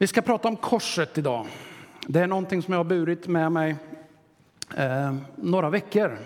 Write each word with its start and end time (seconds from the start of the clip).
Vi 0.00 0.06
ska 0.06 0.22
prata 0.22 0.48
om 0.48 0.56
korset 0.56 1.18
idag. 1.18 1.46
Det 2.06 2.20
är 2.20 2.26
någonting 2.26 2.62
som 2.62 2.72
jag 2.72 2.78
har 2.78 2.84
burit 2.84 3.26
med 3.26 3.52
mig 3.52 3.76
eh, 4.76 5.14
några 5.36 5.70
veckor. 5.70 6.18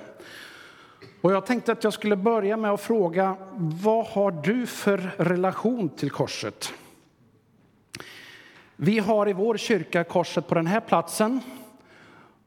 Och 1.20 1.32
jag 1.32 1.46
tänkte 1.46 1.72
att 1.72 1.84
jag 1.84 1.92
skulle 1.92 2.16
börja 2.16 2.56
med 2.56 2.70
att 2.70 2.80
fråga, 2.80 3.36
vad 3.56 4.06
har 4.06 4.30
du 4.30 4.66
för 4.66 4.98
relation 5.16 5.88
till 5.88 6.10
korset? 6.10 6.72
Vi 8.76 8.98
har 8.98 9.28
i 9.28 9.32
vår 9.32 9.56
kyrka 9.56 10.04
korset 10.04 10.48
på 10.48 10.54
den 10.54 10.66
här 10.66 10.80
platsen. 10.80 11.40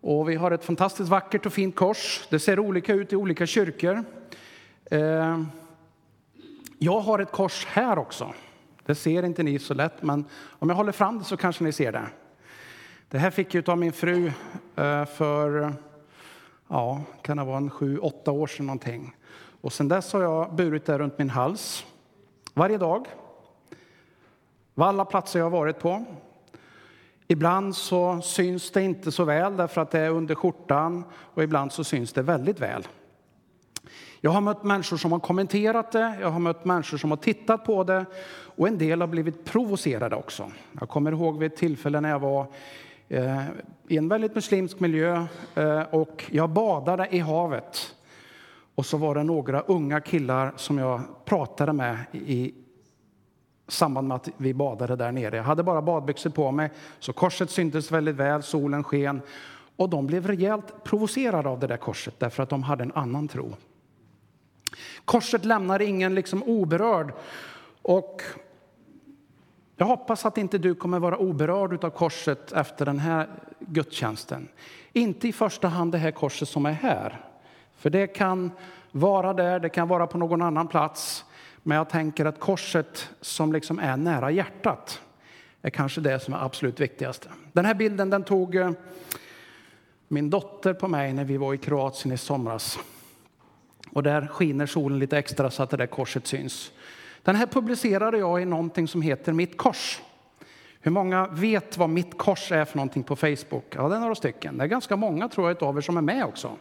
Och 0.01 0.29
vi 0.29 0.35
har 0.35 0.51
ett 0.51 0.65
fantastiskt 0.65 1.09
vackert 1.09 1.45
och 1.45 1.53
fint 1.53 1.75
kors. 1.75 2.27
Det 2.29 2.39
ser 2.39 2.59
olika 2.59 2.93
ut 2.93 3.13
i 3.13 3.15
olika 3.15 3.45
kyrkor. 3.45 4.03
Eh, 4.85 5.43
jag 6.77 6.99
har 6.99 7.19
ett 7.19 7.31
kors 7.31 7.65
här 7.65 7.97
också. 7.97 8.33
Det 8.85 8.95
ser 8.95 9.25
inte 9.25 9.43
ni 9.43 9.59
så 9.59 9.73
lätt, 9.73 10.03
men 10.03 10.25
om 10.49 10.69
jag 10.69 10.75
håller 10.75 10.91
fram 10.91 11.19
det 11.19 11.23
så 11.23 11.37
kanske 11.37 11.63
ni 11.63 11.71
ser 11.71 11.91
det. 11.91 12.07
Det 13.09 13.17
här 13.17 13.31
fick 13.31 13.53
jag 13.53 13.69
av 13.69 13.77
min 13.77 13.93
fru 13.93 14.31
eh, 14.75 15.05
för, 15.05 15.73
ja, 16.67 17.01
kan 17.21 17.37
det 17.37 17.43
vara 17.43 17.57
en 17.57 17.69
sju, 17.69 17.97
åtta 17.97 18.31
år 18.31 18.47
sedan 18.47 18.65
någonting. 18.65 19.15
Och 19.61 19.73
sen 19.73 19.87
dess 19.87 20.13
har 20.13 20.21
jag 20.21 20.55
burit 20.55 20.85
det 20.85 20.97
runt 20.97 21.17
min 21.17 21.29
hals 21.29 21.85
varje 22.53 22.77
dag. 22.77 23.07
På 24.75 24.83
alla 24.83 25.05
platser 25.05 25.39
jag 25.39 25.45
har 25.45 25.59
varit 25.59 25.79
på. 25.79 26.05
Ibland 27.27 27.75
så 27.75 28.21
syns 28.21 28.71
det 28.71 28.81
inte 28.81 29.11
så 29.11 29.23
väl 29.23 29.57
därför 29.57 29.81
att 29.81 29.91
det 29.91 29.99
är 29.99 30.09
under 30.09 30.35
skjortan 30.35 31.03
och 31.13 31.43
ibland 31.43 31.71
så 31.71 31.83
syns 31.83 32.13
det 32.13 32.21
väldigt 32.21 32.59
väl. 32.59 32.87
Jag 34.25 34.31
har 34.31 34.41
mött 34.41 34.63
människor 34.63 34.97
som 34.97 35.11
har 35.11 35.19
kommenterat 35.19 35.91
det, 35.91 36.17
jag 36.21 36.29
har 36.29 36.39
mött 36.39 36.65
människor 36.65 36.97
som 36.97 37.09
har 37.09 37.17
tittat 37.17 37.65
på 37.65 37.83
det 37.83 38.05
och 38.55 38.67
en 38.67 38.77
del 38.77 39.01
har 39.01 39.07
blivit 39.07 39.45
provocerade 39.45 40.15
också. 40.15 40.51
Jag 40.79 40.89
kommer 40.89 41.11
ihåg 41.11 41.39
vid 41.39 41.51
ett 41.51 41.57
tillfälle 41.57 42.01
när 42.01 42.09
jag 42.09 42.19
var 42.19 42.47
eh, 43.09 43.41
i 43.87 43.97
en 43.97 44.09
väldigt 44.09 44.35
muslimsk 44.35 44.79
miljö 44.79 45.25
eh, 45.55 45.81
och 45.81 46.25
jag 46.31 46.49
badade 46.49 47.07
i 47.11 47.19
havet. 47.19 47.95
Och 48.75 48.85
så 48.85 48.97
var 48.97 49.15
det 49.15 49.23
några 49.23 49.61
unga 49.61 50.01
killar 50.01 50.53
som 50.55 50.77
jag 50.77 51.01
pratade 51.25 51.73
med 51.73 51.97
i 52.11 52.53
samband 53.67 54.07
med 54.07 54.15
att 54.15 54.29
vi 54.37 54.53
badade 54.53 54.95
där 54.95 55.11
nere. 55.11 55.37
Jag 55.37 55.43
hade 55.43 55.63
bara 55.63 55.81
badbyxor 55.81 56.29
på 56.29 56.51
mig, 56.51 56.69
så 56.99 57.13
korset 57.13 57.49
syntes 57.49 57.91
väldigt 57.91 58.15
väl, 58.15 58.43
solen 58.43 58.83
sken. 58.83 59.21
Och 59.75 59.89
de 59.89 60.07
blev 60.07 60.27
rejält 60.27 60.83
provocerade 60.83 61.49
av 61.49 61.59
det 61.59 61.67
där 61.67 61.77
korset 61.77 62.19
därför 62.19 62.43
att 62.43 62.49
de 62.49 62.63
hade 62.63 62.83
en 62.83 62.91
annan 62.95 63.27
tro. 63.27 63.53
Korset 65.05 65.45
lämnar 65.45 65.81
ingen 65.81 66.15
liksom 66.15 66.43
oberörd. 66.43 67.13
Och 67.81 68.21
jag 69.77 69.85
hoppas 69.85 70.25
att 70.25 70.37
inte 70.37 70.57
du 70.57 70.75
kommer 70.75 70.99
vara 70.99 71.17
oberörd 71.17 71.83
av 71.83 71.89
korset 71.89 72.51
efter 72.51 72.85
den 72.85 72.99
här 72.99 73.27
gudstjänsten. 73.59 74.47
Inte 74.93 75.27
i 75.27 75.33
första 75.33 75.67
hand 75.67 75.91
det 75.91 75.97
här 75.97 76.11
korset 76.11 76.49
som 76.49 76.65
är 76.65 76.71
här. 76.71 77.21
För 77.75 77.89
det 77.89 78.07
kan 78.07 78.51
vara 78.91 79.33
där, 79.33 79.59
det 79.59 79.69
kan 79.69 79.87
vara 79.87 80.07
på 80.07 80.17
någon 80.17 80.41
annan 80.41 80.67
plats. 80.67 81.25
Men 81.63 81.77
jag 81.77 81.89
tänker 81.89 82.25
att 82.25 82.39
korset 82.39 83.09
som 83.21 83.53
liksom 83.53 83.79
är 83.79 83.97
nära 83.97 84.31
hjärtat 84.31 85.01
är 85.61 85.69
kanske 85.69 86.01
det 86.01 86.19
som 86.19 86.33
är 86.33 86.45
absolut 86.45 86.79
viktigast. 86.79 87.29
Den 87.53 87.65
här 87.65 87.73
bilden 87.73 88.09
den 88.09 88.23
tog 88.23 88.55
eh, 88.55 88.71
min 90.07 90.29
dotter 90.29 90.73
på 90.73 90.87
mig 90.87 91.13
när 91.13 91.23
vi 91.23 91.37
var 91.37 91.53
i 91.53 91.57
Kroatien 91.57 92.13
i 92.13 92.17
somras. 92.17 92.79
Och 93.95 94.03
där 94.03 94.27
skiner 94.27 94.65
solen 94.65 94.99
lite 94.99 95.17
extra 95.17 95.51
så 95.51 95.63
att 95.63 95.69
det 95.69 95.77
där 95.77 95.87
korset 95.87 96.27
syns. 96.27 96.71
Den 97.23 97.35
här 97.35 97.45
publicerade 97.45 98.17
jag 98.17 98.41
i 98.41 98.45
någonting 98.45 98.87
som 98.87 99.01
heter 99.01 99.33
Mitt 99.33 99.57
kors. 99.57 100.01
Hur 100.79 100.91
många 100.91 101.27
vet 101.27 101.77
vad 101.77 101.89
Mitt 101.89 102.17
kors 102.17 102.51
är 102.51 102.65
för 102.65 102.77
någonting 102.77 103.03
på 103.03 103.15
Facebook? 103.15 103.65
Ja, 103.69 103.89
det 103.89 103.95
är 103.95 103.99
några 103.99 104.15
stycken. 104.15 104.57
Det 104.57 104.63
är 104.63 104.67
ganska 104.67 104.95
många 104.95 105.29
tror 105.29 105.47
jag 105.49 105.63
av 105.63 105.77
er 105.77 105.81
som 105.81 105.97
är 105.97 106.01
med 106.01 106.25
också. 106.25 106.57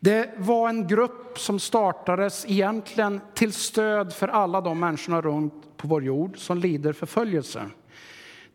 Det 0.00 0.30
var 0.36 0.68
en 0.68 0.86
grupp 0.86 1.38
som 1.38 1.58
startades 1.58 2.44
egentligen 2.48 3.20
till 3.34 3.52
stöd 3.52 4.12
för 4.12 4.28
alla 4.28 4.60
de 4.60 4.80
människorna 4.80 5.20
runt 5.20 5.76
på 5.76 5.88
vår 5.88 6.04
jord 6.04 6.38
som 6.38 6.58
lider 6.58 6.92
förföljelse. 6.92 7.70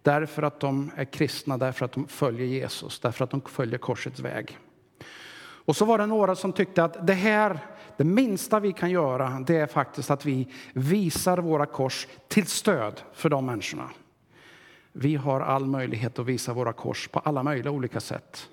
Därför 0.02 0.44
att 0.44 0.60
de 0.60 0.92
är 0.96 1.06
kristna, 1.06 1.58
därför 1.58 1.86
att 1.86 1.92
de 1.92 2.08
följer 2.08 2.48
Jesus, 2.48 3.00
därför 3.00 3.24
att 3.24 3.32
de 3.32 3.42
följer 3.42 3.78
korsets 3.78 4.20
väg. 4.20 4.58
Och 5.68 5.76
så 5.76 5.86
var 5.86 5.98
det 5.98 6.06
några 6.06 6.36
som 6.36 6.54
tyckte 6.54 6.84
att 6.84 7.08
det 7.08 7.14
här, 7.14 7.60
det 7.98 8.04
minsta 8.04 8.60
vi 8.60 8.74
kan 8.74 8.92
göra, 8.92 9.44
det 9.48 9.56
är 9.56 9.68
faktiskt 9.68 10.12
att 10.12 10.26
vi 10.26 10.48
visar 10.74 11.38
våra 11.38 11.66
kors 11.66 12.08
till 12.28 12.48
stöd 12.48 13.02
för 13.14 13.30
de 13.30 13.46
människorna. 13.46 13.90
Vi 14.92 15.16
har 15.16 15.42
all 15.42 15.66
möjlighet 15.66 16.20
att 16.20 16.26
visa 16.26 16.54
våra 16.54 16.74
kors 16.74 17.08
på 17.08 17.20
alla 17.20 17.44
möjliga 17.44 17.72
olika 17.72 18.00
sätt. 18.00 18.50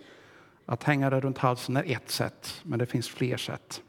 Att 0.67 0.83
hänga 0.83 1.11
det 1.11 1.21
runt 1.21 1.39
halsen 1.39 1.77
är 1.77 1.93
ett 1.93 2.11
sätt, 2.11 2.61
men 2.63 2.79
det 2.79 2.87
finns 2.87 3.09
fler 3.09 3.37
sätt. 3.37 3.83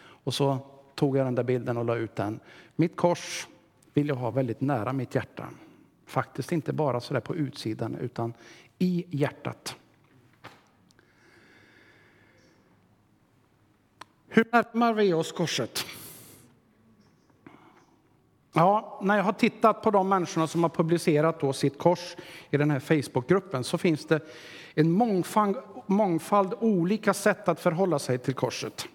Och 0.00 0.34
så 0.34 0.58
tog 0.94 1.16
jag 1.16 1.26
den 1.26 1.34
där 1.34 1.44
bilden 1.44 1.76
och 1.76 1.84
la 1.84 1.96
ut 1.96 2.16
den. 2.16 2.40
Mitt 2.76 2.96
kors 2.96 3.46
vill 3.94 4.08
jag 4.08 4.16
ha 4.16 4.30
väldigt 4.30 4.60
nära 4.60 4.92
mitt 4.92 5.14
hjärta. 5.14 5.48
Faktiskt 6.06 6.52
inte 6.52 6.72
bara 6.72 7.00
så 7.00 7.14
där 7.14 7.20
på 7.20 7.36
utsidan, 7.36 7.94
utan 7.94 8.32
i 8.78 9.04
hjärtat. 9.10 9.76
Hur 14.38 14.48
närmar 14.52 14.92
vi 14.92 15.12
oss 15.12 15.32
korset? 15.32 15.86
Ja, 18.52 19.00
när 19.02 19.16
jag 19.16 19.24
har 19.24 19.32
tittat 19.32 19.82
på 19.82 19.90
de 19.90 20.08
människorna 20.08 20.46
som 20.46 20.62
har 20.62 20.70
publicerat 20.70 21.40
då 21.40 21.52
sitt 21.52 21.78
kors 21.78 22.16
i 22.50 22.56
den 22.56 22.70
här 22.70 22.80
Facebookgruppen 22.80 23.64
så 23.64 23.78
finns 23.78 24.06
det 24.06 24.20
en 24.74 24.90
mångfald, 24.90 25.56
mångfald 25.86 26.54
olika 26.60 27.14
sätt 27.14 27.48
att 27.48 27.60
förhålla 27.60 27.98
sig 27.98 28.18
till 28.18 28.34
korset. 28.34 28.88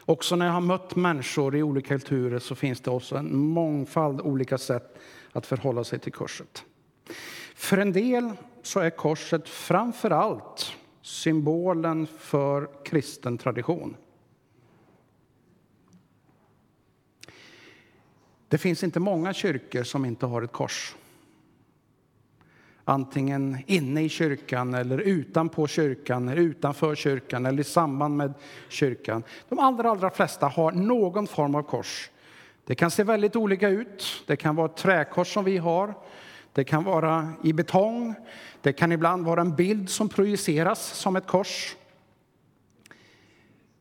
Också 0.00 0.36
när 0.36 0.46
jag 0.46 0.52
har 0.52 0.60
mött 0.60 0.96
människor 0.96 1.56
i 1.56 1.62
olika 1.62 1.88
kulturer 1.88 2.38
så 2.38 2.54
finns 2.54 2.80
det 2.80 2.90
också 2.90 3.16
en 3.16 3.36
mångfald 3.36 4.20
olika 4.20 4.58
sätt 4.58 4.98
att 5.32 5.46
förhålla 5.46 5.84
sig 5.84 5.98
till 5.98 6.12
korset. 6.12 6.64
För 7.54 7.78
en 7.78 7.92
del 7.92 8.32
så 8.62 8.80
är 8.80 8.90
korset 8.90 9.48
framför 9.48 10.10
allt 10.10 10.75
symbolen 11.06 12.06
för 12.18 12.68
kristen 12.84 13.38
tradition. 13.38 13.96
Det 18.48 18.58
finns 18.58 18.84
inte 18.84 19.00
många 19.00 19.32
kyrkor 19.32 19.82
som 19.82 20.04
inte 20.04 20.26
har 20.26 20.42
ett 20.42 20.52
kors. 20.52 20.94
Antingen 22.84 23.58
inne 23.66 24.02
i 24.02 24.08
kyrkan, 24.08 24.74
eller 24.74 24.98
utanpå 24.98 25.66
kyrkan, 25.66 26.28
eller 26.28 26.42
utanför 26.42 26.94
kyrkan 26.94 27.46
eller 27.46 27.60
i 27.60 27.64
samband 27.64 28.16
med 28.16 28.34
kyrkan. 28.68 29.22
De 29.48 29.58
allra, 29.58 29.90
allra 29.90 30.10
flesta 30.10 30.46
har 30.46 30.72
någon 30.72 31.26
form 31.26 31.54
av 31.54 31.62
kors. 31.62 32.10
Det 32.64 32.74
kan 32.74 32.90
se 32.90 33.04
väldigt 33.04 33.36
olika 33.36 33.68
ut. 33.68 34.04
Det 34.26 34.36
kan 34.36 34.56
vara 34.56 34.66
ett 34.66 34.76
träkors 34.76 35.32
som 35.32 35.44
vi 35.44 35.56
har. 35.56 35.94
Det 36.56 36.64
kan 36.64 36.84
vara 36.84 37.32
i 37.42 37.52
betong. 37.52 38.14
Det 38.60 38.72
kan 38.72 38.92
ibland 38.92 39.24
vara 39.24 39.40
en 39.40 39.56
bild 39.56 39.90
som 39.90 40.08
projiceras 40.08 40.80
som 40.80 41.16
ett 41.16 41.26
kors. 41.26 41.76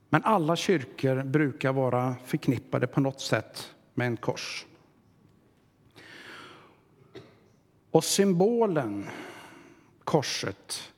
Men 0.09 0.23
alla 0.23 0.55
kyrkor 0.55 1.23
brukar 1.23 1.73
vara 1.73 2.15
förknippade 2.25 2.87
på 2.87 3.01
något 3.01 3.21
sätt 3.21 3.75
med 3.93 4.07
en 4.07 4.17
kors. 4.17 4.65
Och 7.91 8.03
symbolen, 8.03 9.05
korset, 10.03 10.93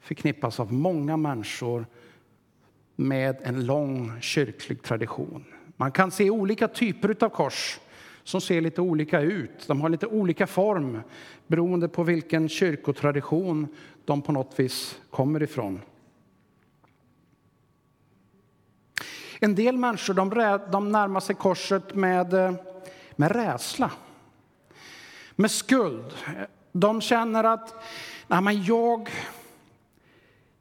förknippas 0.00 0.60
av 0.60 0.72
många 0.72 1.16
människor 1.16 1.86
med 2.96 3.36
en 3.42 3.66
lång 3.66 4.20
kyrklig 4.20 4.82
tradition. 4.82 5.44
Man 5.76 5.92
kan 5.92 6.10
se 6.10 6.30
olika 6.30 6.68
typer 6.68 7.24
av 7.24 7.28
kors 7.28 7.80
som 8.24 8.40
ser 8.40 8.60
lite 8.60 8.80
olika 8.80 9.20
ut. 9.20 9.66
De 9.66 9.80
har 9.80 9.88
lite 9.88 10.06
olika 10.06 10.46
form 10.46 11.00
beroende 11.46 11.88
på 11.88 12.02
vilken 12.02 12.48
kyrkotradition 12.48 13.68
de 14.04 14.22
på 14.22 14.32
något 14.32 14.58
vis 14.58 15.00
kommer 15.10 15.42
ifrån. 15.42 15.80
En 19.40 19.54
del 19.54 19.76
människor 19.76 20.14
de, 20.14 20.58
de 20.72 20.92
närmar 20.92 21.20
sig 21.20 21.34
korset 21.34 21.94
med, 21.94 22.34
eh, 22.34 22.54
med 23.16 23.32
rädsla, 23.32 23.90
med 25.36 25.50
skuld. 25.50 26.14
De 26.72 27.00
känner 27.00 27.44
att 27.44 27.74
Nej, 28.32 28.40
men 28.40 28.64
jag, 28.64 29.08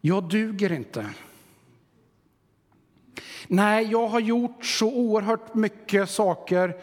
jag 0.02 0.30
duger 0.30 0.72
inte. 0.72 1.10
Nej, 3.48 3.88
jag 3.92 4.08
har 4.08 4.20
gjort 4.20 4.66
så 4.66 4.94
oerhört 4.94 5.54
mycket 5.54 6.10
saker 6.10 6.78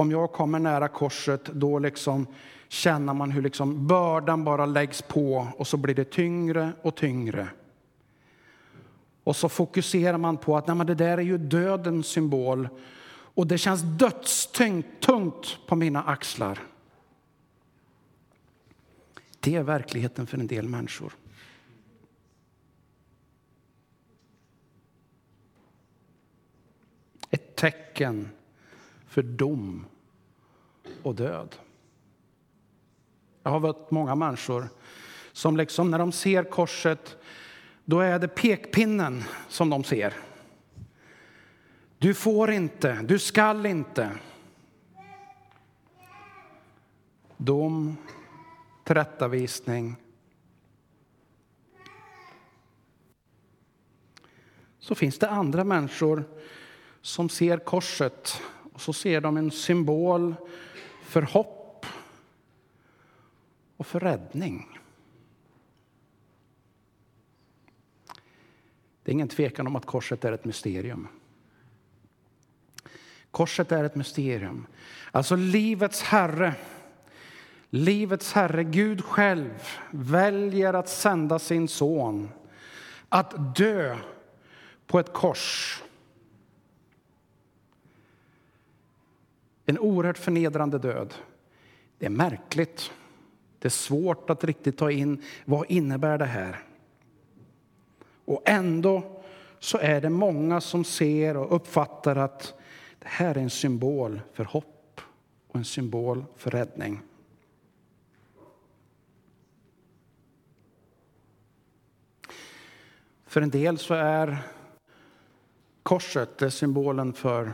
om 0.00 0.10
jag 0.10 0.32
kommer 0.32 0.58
nära 0.58 0.88
korset, 0.88 1.44
då 1.44 1.78
liksom 1.78 2.26
känner 2.68 3.14
man 3.14 3.30
hur 3.30 3.42
liksom 3.42 3.86
bördan 3.86 4.44
bara 4.44 4.66
läggs 4.66 5.02
på 5.02 5.48
och 5.56 5.66
så 5.66 5.76
blir 5.76 5.94
det 5.94 6.10
tyngre 6.10 6.72
och 6.82 6.94
tyngre. 6.94 7.48
Och 9.24 9.36
så 9.36 9.48
fokuserar 9.48 10.18
man 10.18 10.36
på 10.36 10.56
att 10.56 10.66
nej, 10.66 10.76
men 10.76 10.86
det 10.86 10.94
där 10.94 11.18
är 11.18 11.22
ju 11.22 11.38
dödens 11.38 12.06
symbol. 12.06 12.68
och 13.34 13.46
det 13.46 13.58
känns 13.58 13.82
dödstungt 13.82 15.58
på 15.66 15.76
mina 15.76 16.02
axlar. 16.02 16.58
Det 19.40 19.56
är 19.56 19.62
verkligheten 19.62 20.26
för 20.26 20.38
en 20.38 20.46
del 20.46 20.68
människor. 20.68 21.12
Ett 27.30 27.56
tecken 27.56 28.28
för 29.10 29.22
dom 29.22 29.86
och 31.02 31.14
död. 31.14 31.56
Jag 33.42 33.50
har 33.50 33.60
mött 33.60 33.90
många 33.90 34.14
människor 34.14 34.68
som 35.32 35.56
liksom 35.56 35.90
när 35.90 35.98
de 35.98 36.12
ser 36.12 36.44
korset, 36.44 37.16
då 37.84 38.00
är 38.00 38.18
det 38.18 38.28
pekpinnen 38.28 39.24
som 39.48 39.70
de 39.70 39.84
ser. 39.84 40.14
Du 41.98 42.14
får 42.14 42.50
inte, 42.50 43.02
du 43.02 43.18
skall 43.18 43.66
inte. 43.66 44.10
Dom, 47.36 47.96
tillrättavisning. 48.84 49.96
Så 54.78 54.94
finns 54.94 55.18
det 55.18 55.28
andra 55.28 55.64
människor 55.64 56.24
som 57.02 57.28
ser 57.28 57.58
korset 57.58 58.42
och 58.80 58.84
så 58.84 58.92
ser 58.92 59.20
de 59.20 59.36
en 59.36 59.50
symbol 59.50 60.34
för 61.02 61.22
hopp 61.22 61.86
och 63.76 63.86
för 63.86 64.00
räddning. 64.00 64.78
Det 69.02 69.10
är 69.10 69.12
ingen 69.12 69.28
tvekan 69.28 69.66
om 69.66 69.76
att 69.76 69.86
korset 69.86 70.24
är 70.24 70.32
ett 70.32 70.44
mysterium. 70.44 71.08
Korset 73.30 73.72
är 73.72 73.84
ett 73.84 73.94
mysterium. 73.94 74.66
Alltså 75.10 75.36
livets 75.36 76.02
Herre, 76.02 76.54
livets 77.70 78.32
Herre, 78.32 78.64
Gud 78.64 79.04
själv 79.04 79.62
väljer 79.90 80.74
att 80.74 80.88
sända 80.88 81.38
sin 81.38 81.68
son 81.68 82.28
att 83.08 83.56
dö 83.56 83.98
på 84.86 84.98
ett 84.98 85.12
kors. 85.12 85.82
En 89.70 89.78
oerhört 89.78 90.18
förnedrande 90.18 90.78
död. 90.78 91.14
Det 91.98 92.06
är 92.06 92.10
märkligt. 92.10 92.92
Det 93.58 93.68
är 93.68 93.70
svårt 93.70 94.30
att 94.30 94.44
riktigt 94.44 94.78
ta 94.78 94.90
in 94.90 95.22
vad 95.44 95.70
innebär 95.70 96.18
det 96.18 96.24
här. 96.24 96.58
Och 98.24 98.42
ändå 98.44 99.22
så 99.58 99.78
är 99.78 100.00
det 100.00 100.10
många 100.10 100.60
som 100.60 100.84
ser 100.84 101.36
och 101.36 101.56
uppfattar 101.56 102.16
att 102.16 102.54
det 102.98 103.08
här 103.08 103.34
är 103.34 103.40
en 103.40 103.50
symbol 103.50 104.20
för 104.32 104.44
hopp 104.44 105.00
och 105.48 105.56
en 105.56 105.64
symbol 105.64 106.24
för 106.36 106.50
räddning. 106.50 107.00
För 113.26 113.42
en 113.42 113.50
del 113.50 113.78
så 113.78 113.94
är 113.94 114.38
korset 115.82 116.52
symbolen 116.52 117.12
för, 117.12 117.52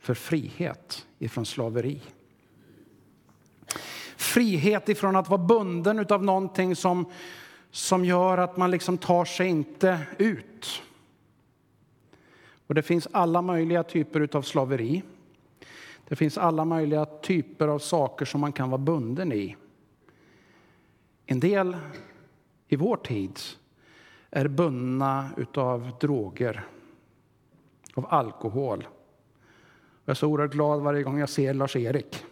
för 0.00 0.14
frihet 0.14 1.06
ifrån 1.18 1.46
slaveri. 1.46 2.00
Frihet 4.16 4.88
ifrån 4.88 5.16
att 5.16 5.28
vara 5.28 5.42
bunden 5.42 6.06
av 6.10 6.24
någonting 6.24 6.76
som, 6.76 7.12
som 7.70 8.04
gör 8.04 8.38
att 8.38 8.56
man 8.56 8.70
liksom 8.70 8.98
tar 8.98 9.24
sig 9.24 9.48
inte 9.48 10.00
ut. 10.18 10.82
Och 12.66 12.74
det 12.74 12.82
finns 12.82 13.08
alla 13.12 13.42
möjliga 13.42 13.82
typer 13.82 14.36
av 14.36 14.42
slaveri. 14.42 15.02
Det 16.08 16.16
finns 16.16 16.38
alla 16.38 16.64
möjliga 16.64 17.04
typer 17.04 17.68
av 17.68 17.78
saker 17.78 18.24
som 18.24 18.40
man 18.40 18.52
kan 18.52 18.70
vara 18.70 18.78
bunden 18.78 19.32
i. 19.32 19.56
En 21.26 21.40
del 21.40 21.76
i 22.68 22.76
vår 22.76 22.96
tid 22.96 23.38
är 24.30 24.48
bundna 24.48 25.30
av 25.54 25.90
droger, 26.00 26.64
av 27.94 28.06
alkohol. 28.10 28.86
Jag 30.10 30.14
är 30.14 30.18
så 30.18 30.28
oerhört 30.28 30.52
glad 30.52 30.80
varje 30.80 31.02
gång 31.02 31.18
jag 31.18 31.28
ser 31.28 31.54
Lars-Erik. 31.54 32.24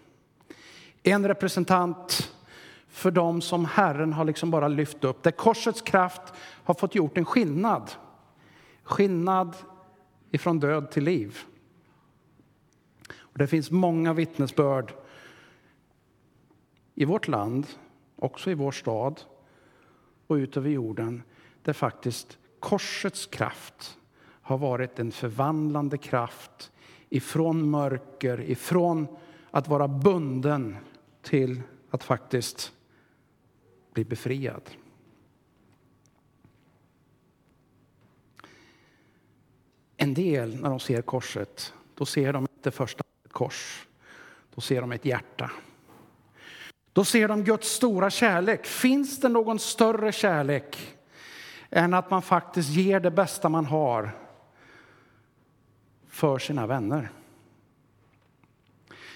En 1.02 1.28
representant 1.28 2.32
för 2.88 3.10
dem 3.10 3.40
som 3.40 3.64
Herren 3.64 4.12
har 4.12 4.25
liksom 4.25 4.50
bara 4.50 4.69
lyft 4.69 5.04
upp, 5.04 5.22
där 5.22 5.30
korsets 5.30 5.82
kraft 5.82 6.22
har 6.38 6.75
fått 6.75 6.94
gjort 6.94 7.19
en 7.19 7.25
skillnad. 7.25 7.90
Skillnad 8.82 9.56
ifrån 10.30 10.60
död 10.60 10.90
till 10.90 11.04
liv. 11.04 11.38
Och 13.16 13.38
det 13.38 13.46
finns 13.46 13.70
många 13.70 14.12
vittnesbörd 14.12 14.92
i 16.94 17.04
vårt 17.04 17.28
land, 17.28 17.66
också 18.16 18.50
i 18.50 18.54
vår 18.54 18.72
stad 18.72 19.20
och 20.26 20.34
ut 20.34 20.56
över 20.56 20.70
jorden 20.70 21.22
där 21.62 21.72
faktiskt 21.72 22.38
korsets 22.60 23.26
kraft 23.26 23.98
har 24.22 24.58
varit 24.58 24.98
en 24.98 25.12
förvandlande 25.12 25.98
kraft 25.98 26.72
ifrån 27.08 27.70
mörker, 27.70 28.40
ifrån 28.40 29.06
att 29.50 29.69
vara 29.69 29.88
bunden 29.88 30.76
till 31.22 31.62
att 31.90 32.05
faktiskt 32.05 32.72
bli 33.93 34.05
befriad. 34.05 34.70
En 39.96 40.14
del, 40.14 40.60
när 40.60 40.70
de 40.70 40.81
ser 40.81 41.02
korset, 41.02 41.72
då 41.94 42.06
ser 42.06 42.32
de 42.32 42.43
inte 42.43 42.70
först 42.70 43.00
ett 43.00 43.32
kors. 43.32 43.87
Då 44.55 44.60
ser 44.60 44.81
de 44.81 44.93
ett 44.93 45.05
hjärta. 45.05 45.50
Då 46.93 47.05
ser 47.05 47.28
de 47.28 47.44
Guds 47.44 47.69
stora 47.69 48.10
kärlek. 48.10 48.66
Finns 48.66 49.20
det 49.20 49.28
någon 49.28 49.58
större 49.58 50.12
kärlek 50.12 50.96
än 51.70 51.94
att 51.94 52.10
man 52.10 52.22
faktiskt 52.22 52.70
ger 52.70 53.00
det 53.00 53.10
bästa 53.10 53.49
man 53.49 53.66
har 53.66 54.27
för 56.19 56.38
sina 56.38 56.67
vänner? 56.67 57.11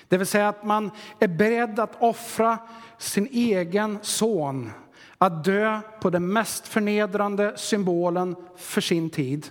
Det 0.09 0.19
vill 0.19 0.27
säga 0.27 0.49
att 0.49 0.65
man 0.65 0.91
är 1.19 1.29
beredd 1.29 1.79
att 1.79 2.03
offra 2.03 2.59
sin 2.99 3.27
egen 3.27 3.99
son 4.03 4.71
att 5.19 5.45
dö 5.45 5.81
på 6.01 6.11
den 6.11 6.33
mest 6.33 6.69
förnedrande 6.69 7.57
symbolen 7.57 8.37
för 8.57 8.81
sin 8.81 9.11
tid 9.11 9.49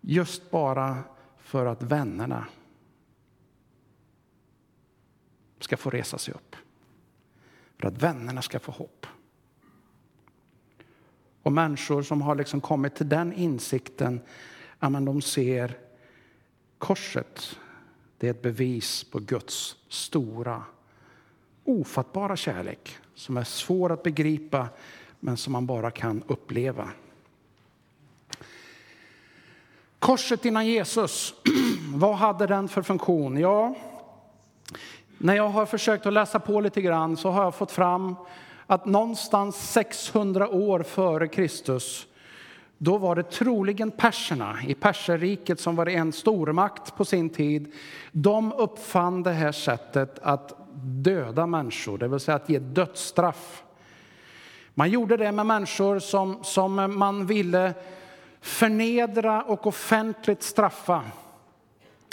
just 0.00 0.50
bara 0.50 0.98
för 1.38 1.66
att 1.66 1.82
vännerna 1.82 2.46
ska 5.60 5.76
få 5.76 5.90
resa 5.90 6.18
sig 6.18 6.34
upp. 6.34 6.56
För 7.80 7.88
att 7.88 8.02
vännerna 8.02 8.42
ska 8.42 8.58
få 8.58 8.72
hopp. 8.72 9.06
Och 11.42 11.52
människor 11.52 12.02
som 12.02 12.22
har 12.22 12.34
liksom 12.34 12.60
kommit 12.60 12.94
till 12.94 13.08
den 13.08 13.32
insikten 13.32 14.20
att 14.78 14.92
de 14.92 15.22
ser 15.22 15.87
korset. 16.78 17.58
Det 18.18 18.26
är 18.26 18.30
ett 18.30 18.42
bevis 18.42 19.04
på 19.04 19.18
Guds 19.18 19.76
stora, 19.88 20.62
ofattbara 21.64 22.36
kärlek 22.36 22.96
som 23.14 23.36
är 23.36 23.44
svår 23.44 23.92
att 23.92 24.02
begripa, 24.02 24.68
men 25.20 25.36
som 25.36 25.52
man 25.52 25.66
bara 25.66 25.90
kan 25.90 26.22
uppleva. 26.26 26.90
Korset 29.98 30.44
innan 30.44 30.66
Jesus, 30.66 31.34
vad 31.94 32.14
hade 32.14 32.46
den 32.46 32.68
för 32.68 32.82
funktion? 32.82 33.36
Ja, 33.36 33.74
när 35.18 35.36
jag 35.36 35.48
har 35.48 35.66
försökt 35.66 36.06
att 36.06 36.12
läsa 36.12 36.40
på 36.40 36.60
lite 36.60 36.82
grann 36.82 37.16
så 37.16 37.30
har 37.30 37.44
jag 37.44 37.54
fått 37.54 37.72
fram 37.72 38.16
att 38.66 38.86
någonstans 38.86 39.72
600 39.72 40.48
år 40.48 40.82
före 40.82 41.28
Kristus 41.28 42.06
då 42.78 42.98
var 42.98 43.14
det 43.16 43.22
troligen 43.22 43.90
perserna 43.90 44.58
i 44.66 44.74
perserriket 44.74 45.60
som 45.60 45.76
var 45.76 45.88
en 45.88 46.12
stormakt 46.12 46.96
på 46.96 47.04
sin 47.04 47.30
tid. 47.30 47.72
De 48.12 48.52
uppfann 48.52 49.22
det 49.22 49.32
här 49.32 49.52
sättet 49.52 50.18
att 50.22 50.52
döda 50.82 51.46
människor, 51.46 51.98
det 51.98 52.08
vill 52.08 52.20
säga 52.20 52.36
att 52.36 52.48
ge 52.48 52.58
dödsstraff. 52.58 53.62
Man 54.74 54.90
gjorde 54.90 55.16
det 55.16 55.32
med 55.32 55.46
människor 55.46 55.98
som, 55.98 56.38
som 56.42 56.98
man 56.98 57.26
ville 57.26 57.74
förnedra 58.40 59.42
och 59.42 59.66
offentligt 59.66 60.42
straffa. 60.42 61.02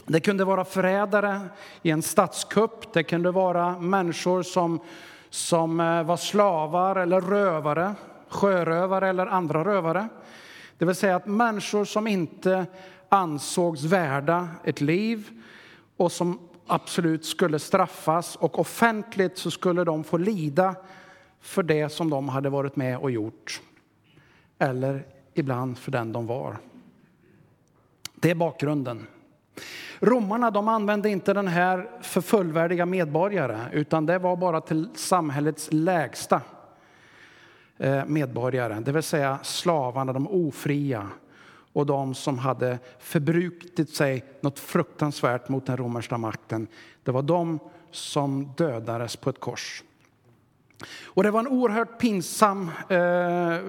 Det 0.05 0.19
kunde 0.19 0.45
vara 0.45 0.65
förrädare 0.65 1.41
i 1.81 1.91
en 1.91 2.01
statskupp, 2.01 2.93
det 2.93 3.03
kunde 3.03 3.31
vara 3.31 3.79
människor 3.79 4.43
som, 4.43 4.79
som 5.29 5.79
eh, 5.79 6.03
var 6.03 6.17
slavar 6.17 6.95
eller 6.95 7.21
rövare, 7.21 7.95
sjörövare 8.29 9.09
eller 9.09 9.27
andra 9.27 9.65
rövare. 9.65 10.07
Det 10.77 10.85
vill 10.85 10.95
säga 10.95 11.15
att 11.15 11.27
människor 11.27 11.85
som 11.85 12.07
inte 12.07 12.65
ansågs 13.09 13.83
värda 13.83 14.49
ett 14.63 14.81
liv 14.81 15.29
och 15.97 16.11
som 16.11 16.39
absolut 16.67 17.25
skulle 17.25 17.59
straffas 17.59 18.35
och 18.35 18.59
offentligt 18.59 19.37
så 19.37 19.51
skulle 19.51 19.83
de 19.83 20.03
få 20.03 20.17
lida 20.17 20.75
för 21.39 21.63
det 21.63 21.89
som 21.89 22.09
de 22.09 22.29
hade 22.29 22.49
varit 22.49 22.75
med 22.75 22.97
och 22.97 23.11
gjort. 23.11 23.61
Eller 24.59 25.05
ibland 25.33 25.77
för 25.77 25.91
den 25.91 26.11
de 26.11 26.27
var. 26.27 26.57
Det 28.15 28.31
är 28.31 28.35
bakgrunden. 28.35 29.07
Romarna 29.99 30.51
de 30.51 30.67
använde 30.67 31.09
inte 31.09 31.33
den 31.33 31.47
här 31.47 31.89
för 32.01 32.21
fullvärdiga 32.21 32.85
medborgare 32.85 33.59
utan 33.71 34.05
det 34.05 34.19
var 34.19 34.35
bara 34.35 34.61
till 34.61 34.89
samhällets 34.95 35.69
lägsta 35.71 36.41
Eh, 37.77 38.05
medborgare, 38.05 38.79
det 38.79 38.91
vill 38.91 39.03
säga 39.03 39.39
slavarna, 39.43 40.13
de 40.13 40.27
ofria 40.27 41.09
och 41.73 41.85
de 41.85 42.15
som 42.15 42.37
hade 42.37 42.79
förbrukat 42.99 43.89
sig 43.89 44.25
något 44.41 44.59
fruktansvärt 44.59 45.49
mot 45.49 45.65
den 45.65 45.77
romerska 45.77 46.17
makten. 46.17 46.67
Det 47.03 47.11
var 47.11 47.21
de 47.21 47.59
som 47.91 48.53
dödades 48.57 49.15
på 49.15 49.29
ett 49.29 49.39
kors. 49.39 49.83
Och 51.03 51.23
det 51.23 51.31
var 51.31 51.39
en 51.39 51.47
oerhört 51.47 51.99
pinsam, 51.99 52.71
eh, 52.89 53.59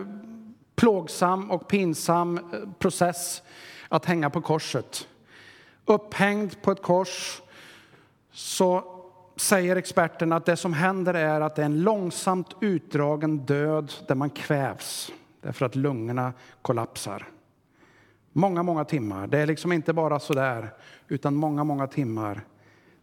plågsam 0.74 1.50
och 1.50 1.68
pinsam 1.68 2.38
eh, 2.38 2.42
process 2.78 3.42
att 3.88 4.04
hänga 4.04 4.30
på 4.30 4.40
korset. 4.40 5.08
Upphängd 5.84 6.62
på 6.62 6.70
ett 6.70 6.82
kors 6.82 7.42
så 8.32 8.95
säger 9.36 9.76
experterna 9.76 10.36
att 10.36 10.46
det 10.46 10.56
som 10.56 10.72
händer 10.72 11.14
är 11.14 11.40
att 11.40 11.54
det 11.54 11.62
är 11.62 11.66
en 11.66 11.82
långsamt 11.82 12.56
utdragen 12.60 13.38
död 13.38 13.92
där 14.08 14.14
man 14.14 14.30
kvävs 14.30 15.12
därför 15.40 15.66
att 15.66 15.76
lungorna 15.76 16.32
kollapsar. 16.62 17.28
Många, 18.32 18.62
många 18.62 18.84
timmar. 18.84 19.26
Det 19.26 19.38
är 19.38 19.46
liksom 19.46 19.72
inte 19.72 19.92
bara 19.92 20.20
så 20.20 20.32
där, 20.32 20.74
utan 21.08 21.34
många, 21.34 21.64
många 21.64 21.86
timmar 21.86 22.40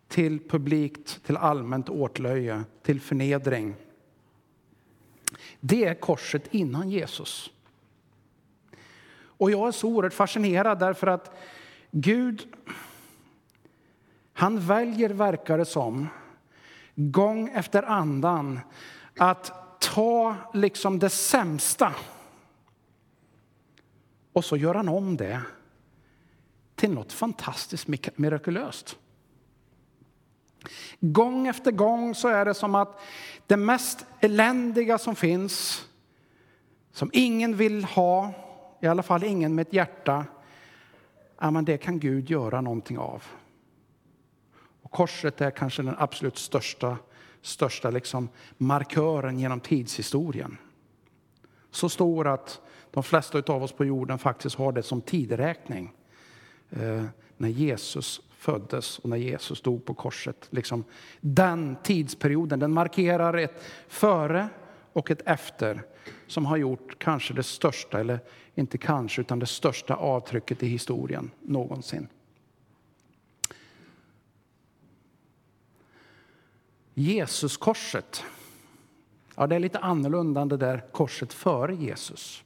till 0.07 0.49
publikt, 0.49 1.25
till 1.25 1.37
allmänt 1.37 1.89
åtlöje, 1.89 2.63
till 2.81 3.01
förnedring. 3.01 3.75
Det 5.59 5.85
är 5.85 5.93
korset 5.93 6.47
innan 6.51 6.89
Jesus. 6.89 7.51
Och 9.15 9.51
jag 9.51 9.67
är 9.67 9.71
så 9.71 9.87
oerhört 9.89 10.13
fascinerad 10.13 10.79
därför 10.79 11.07
att 11.07 11.37
Gud, 11.91 12.55
han 14.33 14.59
väljer, 14.59 15.09
verkar 15.09 15.57
det 15.57 15.65
som, 15.65 16.07
gång 16.95 17.49
efter 17.49 17.83
annan 17.83 18.59
att 19.17 19.79
ta 19.79 20.35
liksom 20.53 20.99
det 20.99 21.09
sämsta 21.09 21.93
och 24.33 24.45
så 24.45 24.57
gör 24.57 24.75
han 24.75 24.89
om 24.89 25.17
det 25.17 25.41
till 26.75 26.91
något 26.91 27.13
fantastiskt 27.13 27.87
mirakulöst. 28.15 28.97
Gång 30.99 31.47
efter 31.47 31.71
gång 31.71 32.15
så 32.15 32.27
är 32.27 32.45
det 32.45 32.53
som 32.53 32.75
att 32.75 33.01
det 33.47 33.57
mest 33.57 34.05
eländiga 34.19 34.97
som 34.97 35.15
finns, 35.15 35.85
som 36.91 37.09
ingen 37.13 37.55
vill 37.55 37.83
ha, 37.83 38.33
i 38.81 38.87
alla 38.87 39.03
fall 39.03 39.23
ingen 39.23 39.55
med 39.55 39.67
ett 39.67 39.73
hjärta, 39.73 40.25
ja, 41.39 41.51
men 41.51 41.65
det 41.65 41.77
kan 41.77 41.99
Gud 41.99 42.29
göra 42.29 42.61
någonting 42.61 42.97
av. 42.97 43.23
Korset 44.93 45.41
är 45.41 45.51
kanske 45.51 45.83
den 45.83 45.95
absolut 45.97 46.37
största, 46.37 46.97
största 47.41 47.89
liksom 47.89 48.29
markören 48.57 49.39
genom 49.39 49.59
tidshistorien. 49.59 50.57
Så 51.71 51.89
stor 51.89 52.27
att 52.27 52.61
de 52.91 53.03
flesta 53.03 53.43
av 53.47 53.63
oss 53.63 53.71
på 53.71 53.85
jorden 53.85 54.19
faktiskt 54.19 54.55
har 54.55 54.71
det 54.71 54.83
som 54.83 55.01
tideräkning. 55.01 55.93
Eh, 56.69 57.03
när 57.37 57.49
Jesus 57.49 58.21
föddes 58.37 58.99
och 58.99 59.09
när 59.09 59.17
Jesus 59.17 59.61
dog 59.61 59.85
på 59.85 59.93
korset. 59.93 60.47
Liksom, 60.49 60.83
den 61.21 61.75
tidsperioden 61.83 62.59
den 62.59 62.73
markerar 62.73 63.37
ett 63.37 63.63
före 63.87 64.49
och 64.93 65.11
ett 65.11 65.21
efter 65.25 65.83
som 66.27 66.45
har 66.45 66.57
gjort 66.57 66.99
kanske 66.99 67.33
det 67.33 67.43
största, 67.43 67.99
eller 67.99 68.19
inte 68.55 68.77
kanske, 68.77 69.21
utan 69.21 69.39
det 69.39 69.45
största 69.45 69.95
avtrycket 69.95 70.63
i 70.63 70.67
historien 70.67 71.31
någonsin. 71.41 72.07
Jesuskorset, 76.93 78.23
ja, 79.35 79.47
det 79.47 79.55
är 79.55 79.59
lite 79.59 79.79
annorlunda 79.79 80.41
än 80.41 80.47
det 80.47 80.57
där 80.57 80.91
korset 80.91 81.33
före 81.33 81.75
Jesus. 81.75 82.43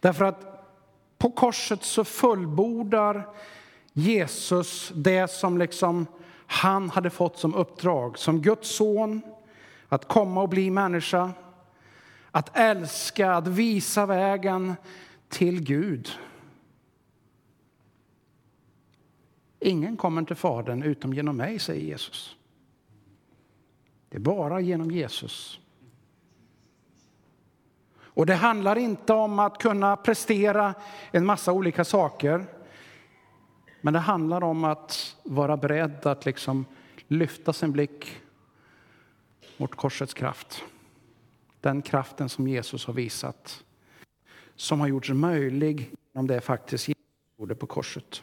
Därför 0.00 0.24
att 0.24 0.54
på 1.18 1.30
korset 1.30 1.82
så 1.82 2.04
fullbordar 2.04 3.28
Jesus 3.92 4.92
det 4.94 5.30
som 5.30 5.58
liksom 5.58 6.06
han 6.46 6.90
hade 6.90 7.10
fått 7.10 7.38
som 7.38 7.54
uppdrag, 7.54 8.18
som 8.18 8.42
Guds 8.42 8.76
son, 8.76 9.20
att 9.88 10.08
komma 10.08 10.42
och 10.42 10.48
bli 10.48 10.70
människa, 10.70 11.30
att 12.30 12.56
älska, 12.56 13.32
att 13.32 13.46
visa 13.46 14.06
vägen 14.06 14.74
till 15.28 15.60
Gud. 15.60 16.10
Ingen 19.60 19.96
kommer 19.96 20.22
till 20.22 20.36
Fadern 20.36 20.82
utom 20.82 21.14
genom 21.14 21.36
mig, 21.36 21.58
säger 21.58 21.86
Jesus. 21.86 22.36
Det 24.14 24.18
är 24.18 24.20
bara 24.20 24.60
genom 24.60 24.90
Jesus. 24.90 25.60
Och 27.96 28.26
det 28.26 28.34
handlar 28.34 28.76
inte 28.78 29.12
om 29.12 29.38
att 29.38 29.58
kunna 29.58 29.96
prestera 29.96 30.74
en 31.10 31.26
massa 31.26 31.52
olika 31.52 31.84
saker. 31.84 32.46
Men 33.80 33.92
det 33.92 33.98
handlar 33.98 34.44
om 34.44 34.64
att 34.64 35.16
vara 35.22 35.56
beredd 35.56 36.06
att 36.06 36.24
liksom 36.24 36.66
lyfta 37.08 37.52
sin 37.52 37.72
blick 37.72 38.22
mot 39.56 39.74
korsets 39.74 40.14
kraft. 40.14 40.64
Den 41.60 41.82
kraften 41.82 42.28
som 42.28 42.48
Jesus 42.48 42.86
har 42.86 42.94
visat, 42.94 43.64
som 44.56 44.80
har 44.80 44.88
gjorts 44.88 45.10
möjlig 45.10 45.90
genom 46.12 46.26
det 46.26 46.40
faktiskt 46.40 46.88
Jesus 46.88 47.04
gjorde 47.38 47.54
på 47.54 47.66
korset. 47.66 48.22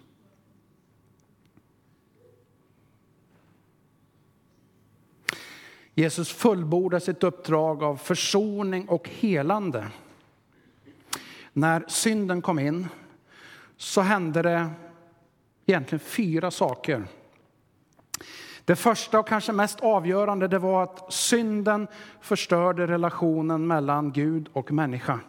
Jesus 5.96 6.32
fullbordar 6.32 7.00
sitt 7.00 7.24
uppdrag 7.24 7.84
av 7.84 7.96
försoning 7.96 8.88
och 8.90 9.10
helande. 9.10 9.88
När 11.54 11.84
synden 11.88 12.42
kom 12.42 12.60
in 12.60 12.88
så 13.78 14.02
hände 14.02 14.42
det 14.42 14.70
egentligen 15.66 16.00
fyra 16.00 16.52
saker. 16.52 17.04
Det 18.66 18.76
första 18.76 19.20
och 19.20 19.28
kanske 19.28 19.52
mest 19.52 19.80
avgörande 19.80 20.48
det 20.48 20.60
var 20.60 20.84
att 20.84 21.14
synden 21.14 21.88
förstörde 22.22 22.88
relationen 22.88 23.68
mellan 23.68 24.12
Gud 24.12 24.50
och 24.54 24.72
människa. 24.72 25.20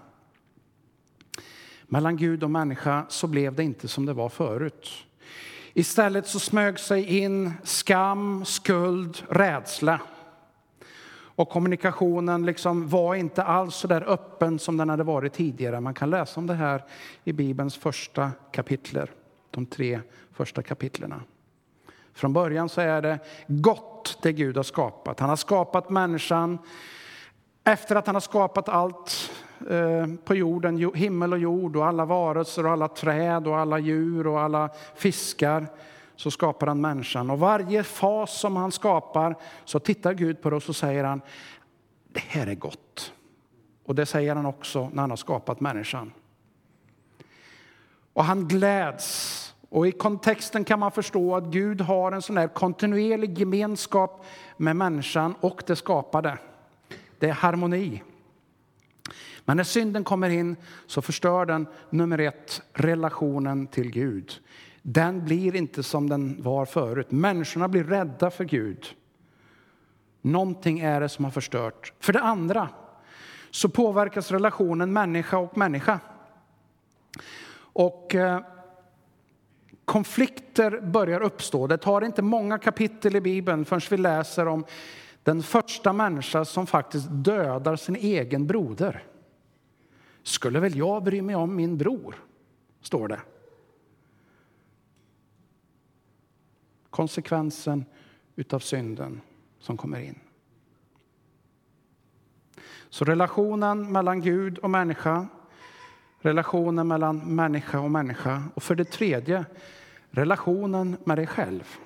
Mellan 1.87 2.17
Gud 2.17 2.43
och 2.45 2.51
människa 2.51 3.07
så 3.09 3.27
blev 3.27 3.55
det 3.55 3.65
inte 3.65 3.89
som 3.89 4.07
det 4.07 4.13
var 4.13 4.29
förut. 4.29 4.91
Istället 5.75 6.27
så 6.27 6.41
smög 6.41 6.79
sig 6.79 7.19
in 7.19 7.53
skam, 7.65 8.45
skuld, 8.45 9.23
rädsla. 9.29 10.01
Och 11.43 11.49
kommunikationen 11.49 12.47
liksom 12.47 12.89
var 12.89 13.15
inte 13.15 13.43
alls 13.43 13.75
så 13.75 13.89
där 13.89 14.09
öppen 14.09 14.59
som 14.59 14.77
den 14.77 14.89
hade 14.89 15.03
varit 15.03 15.33
tidigare. 15.33 15.81
Man 15.81 15.95
kan 15.95 16.11
läsa 16.11 16.41
om 16.41 16.47
det 16.47 16.55
här 16.55 16.85
i 17.25 17.33
Bibelns 17.33 17.77
första 17.77 18.31
kapitler, 18.53 19.11
de 19.51 19.67
tre 19.67 20.01
första 20.33 20.63
kapitlerna. 20.63 21.21
Från 22.15 22.33
början 22.33 22.69
så 22.69 22.81
är 22.81 23.03
det 23.03 23.19
gott 23.47 24.19
det 24.23 24.33
Gud 24.33 24.57
har 24.57 24.63
skapat. 24.63 25.21
Han 25.21 25.29
har 25.29 25.37
skapat 25.37 25.91
människan 25.91 26.59
efter 27.65 27.97
att 27.97 28.07
han 28.07 28.17
har 28.17 28.21
skapat 28.21 28.69
allt 28.69 29.31
eh, 29.71 30.07
på 30.25 30.35
jorden, 30.35 30.93
himmel 30.95 31.33
och 31.33 31.39
jord 31.39 31.77
och 31.77 31.87
alla 31.87 32.05
varelser 32.05 32.67
och 32.67 32.73
alla 32.73 32.89
träd 32.89 33.47
och 33.47 33.59
alla 33.59 33.79
djur 33.79 34.27
och 34.27 34.41
alla 34.41 34.71
fiskar 34.95 35.67
så 36.23 36.31
skapar 36.31 36.67
han 36.67 36.81
människan. 36.81 37.31
Och 37.31 37.39
varje 37.39 37.83
fas 37.83 38.41
som 38.41 38.57
han 38.57 38.73
skapar 38.73 39.37
så 39.65 39.79
tittar 39.79 40.15
Gud 40.15 40.43
på 40.43 40.51
det 40.51 40.57
och 40.57 40.63
så 40.63 40.73
säger 40.73 41.05
han 41.05 41.21
det 42.13 42.21
här 42.21 42.47
är 42.47 42.55
gott. 42.55 43.13
Och 43.85 43.95
det 43.95 44.07
säger 44.07 44.35
han 44.35 44.47
också 44.47 44.91
när 44.93 45.01
han 45.01 45.11
har 45.11 45.17
skapat 45.17 45.61
människan. 45.61 46.13
Och 48.13 48.25
han 48.25 48.49
gläds. 48.49 49.55
Och 49.69 49.87
i 49.87 49.93
kontexten 49.93 50.65
kan 50.65 50.79
man 50.79 50.93
förstå 50.93 51.37
att 51.37 51.45
Gud 51.45 51.81
har 51.81 52.13
en 52.13 52.23
sån 52.23 52.37
här 52.37 52.49
kontinuerlig 52.49 53.39
gemenskap 53.39 54.27
med 54.57 54.77
människan 54.77 55.35
och 55.41 55.63
det 55.67 55.77
skapade. 55.77 56.39
Det 57.19 57.29
är 57.29 57.33
harmoni. 57.33 58.03
Men 59.45 59.57
när 59.57 59.65
synden 59.65 60.05
kommer 60.05 60.31
in 60.31 60.57
så 60.87 61.03
förstör 61.03 61.47
den 61.47 61.67
nummer 61.91 62.19
ett 62.19 62.63
relationen 62.73 63.67
till 63.67 63.91
Gud 63.91 64.33
den 64.83 65.25
blir 65.25 65.57
inte 65.57 65.83
som 65.83 66.09
den 66.09 66.43
var 66.43 66.67
förut. 66.67 67.11
Människorna 67.11 67.69
blir 67.69 67.85
rädda 67.85 68.31
för 68.31 68.45
Gud. 68.45 68.87
Någonting 70.23 70.81
är 70.81 71.01
det 71.01 71.09
som 71.09 71.25
har 71.25 71.33
förstört. 71.33 71.93
För 72.01 72.13
det 72.13 72.21
andra 72.21 72.69
så 73.51 73.69
påverkas 73.69 74.31
relationen 74.31 74.93
människa 74.93 75.39
och 75.39 75.57
människa. 75.57 76.01
Och 77.55 78.15
eh, 78.15 78.41
konflikter 79.85 80.81
börjar 80.81 81.23
uppstå. 81.23 81.67
Det 81.67 81.79
tar 81.79 82.05
inte 82.05 82.23
många 82.23 82.59
kapitel 82.59 83.17
i 83.17 83.21
Bibeln 83.21 83.65
förrän 83.65 83.81
vi 83.91 83.97
läser 83.97 84.49
om 84.49 84.65
den 85.23 85.43
första 85.43 85.93
människa 85.93 86.45
som 86.45 86.67
faktiskt 86.67 87.07
dödar 87.11 87.77
sin 87.77 87.97
egen 87.97 88.47
broder. 88.47 89.05
Skulle 90.23 90.61
väl 90.61 90.77
jag 90.77 91.03
bry 91.03 91.23
mig 91.23 91.35
om 91.35 91.57
min 91.57 91.79
bror, 91.79 92.15
står 92.81 93.09
det. 93.09 93.21
Konsekvensen 96.93 97.85
utav 98.37 98.59
synden 98.59 99.21
som 99.59 99.77
kommer 99.77 100.01
in. 100.01 100.19
Så 102.89 103.05
relationen 103.05 103.93
mellan 103.93 104.21
Gud 104.21 104.59
och 104.59 104.71
människa, 104.71 105.27
relationen 106.19 106.89
mellan 106.89 107.19
människa 107.19 107.81
och 107.81 107.91
människa 107.91 108.43
och 108.55 108.63
för 108.63 108.75
det 108.75 108.85
tredje 108.85 109.45
relationen 110.11 110.97
med 111.05 111.19
dig 111.19 111.27
själv. 111.27 111.77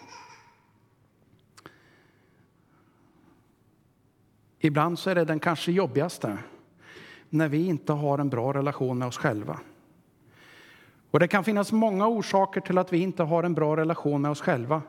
Ibland 4.58 4.98
så 4.98 5.10
är 5.10 5.14
det 5.14 5.24
den 5.24 5.40
kanske 5.40 5.72
jobbigaste, 5.72 6.38
när 7.28 7.48
vi 7.48 7.66
inte 7.66 7.92
har 7.92 8.18
en 8.18 8.28
bra 8.28 8.54
relation 8.54 8.98
med 8.98 9.08
oss 9.08 9.18
själva. 9.18 9.60
Och 11.10 11.20
Det 11.20 11.28
kan 11.28 11.44
finnas 11.44 11.72
många 11.72 12.06
orsaker 12.06 12.60
till 12.60 12.78
att 12.78 12.92
vi 12.92 12.98
inte 12.98 13.22
har 13.22 13.42
en 13.42 13.54
bra 13.54 13.76
relation 13.76 14.22
med 14.22 14.30
oss 14.30 14.40
själva. 14.40 14.82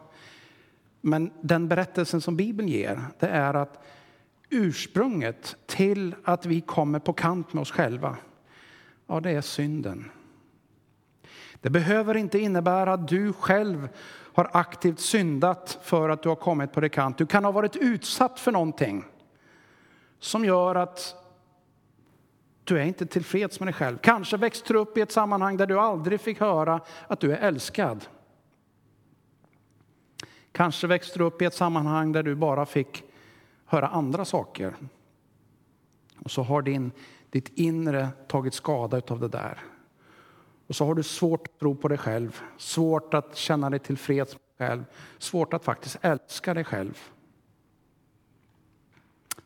Men 1.02 1.32
den 1.42 1.68
berättelsen 1.68 2.22
som 2.22 2.38
Bibeln 2.38 2.68
ger, 2.68 3.02
det 3.20 3.28
är 3.28 3.54
att 3.54 3.84
ursprunget 4.50 5.56
till 5.66 6.16
att 6.24 6.46
vi 6.46 6.62
kommer 6.62 7.00
på 7.00 7.14
kant 7.14 7.54
med 7.54 7.62
oss 7.62 7.72
själva, 7.72 8.18
ja, 9.08 9.20
det 9.20 9.32
är 9.32 9.42
synden. 9.42 10.12
Det 11.62 11.70
behöver 11.70 12.18
inte 12.18 12.40
innebära 12.40 12.94
att 12.94 13.08
du 13.08 13.34
själv 13.34 13.90
har 14.34 14.50
aktivt 14.54 15.00
syndat 15.00 15.80
för 15.82 16.10
att 16.10 16.24
du 16.24 16.30
har 16.30 16.36
kommit 16.36 16.72
på 16.72 16.82
det 16.82 16.90
kant. 16.90 17.18
Du 17.18 17.26
kan 17.26 17.46
ha 17.46 17.52
varit 17.52 17.76
utsatt 17.76 18.40
för 18.40 18.52
någonting 18.52 19.04
som 20.20 20.46
gör 20.46 20.76
att 20.76 21.16
du 22.64 22.80
är 22.80 22.84
inte 22.84 23.06
tillfreds 23.06 23.60
med 23.60 23.68
dig 23.68 23.74
själv. 23.74 23.98
Kanske 23.98 24.38
växte 24.38 24.74
du 24.74 24.80
upp 24.80 24.98
i 24.98 25.02
ett 25.02 25.12
sammanhang 25.12 25.58
där 25.58 25.68
du 25.68 25.80
aldrig 25.80 26.22
fick 26.22 26.40
höra 26.40 26.82
att 27.08 27.20
du 27.20 27.32
är 27.32 27.38
älskad. 27.38 28.06
Kanske 30.52 30.88
växte 30.88 31.20
du 31.20 31.26
upp 31.26 31.42
i 31.42 31.46
ett 31.46 31.54
sammanhang 31.54 32.12
där 32.12 32.24
du 32.24 32.36
bara 32.36 32.66
fick 32.66 33.04
höra 33.66 33.88
andra 33.88 34.26
saker. 34.26 34.76
Och 36.24 36.32
så 36.32 36.44
har 36.44 36.62
din, 36.62 36.92
ditt 37.30 37.50
inre 37.56 38.10
tagit 38.28 38.54
skada 38.54 39.02
av 39.08 39.20
det 39.20 39.28
där. 39.28 39.64
Och 40.68 40.76
så 40.76 40.86
har 40.86 40.96
du 40.96 41.04
svårt 41.04 41.48
att 41.48 41.60
tro 41.60 41.76
på 41.76 41.88
dig 41.88 41.98
själv, 41.98 42.42
svårt 42.58 43.14
att 43.14 43.36
känna 43.36 43.70
dig 43.70 43.80
tillfreds 43.80 44.34
med 44.34 44.40
dig 44.58 44.68
själv, 44.68 44.84
svårt 45.18 45.54
att 45.54 45.64
faktiskt 45.64 45.98
älska 46.02 46.54
dig 46.54 46.64
själv. 46.64 46.98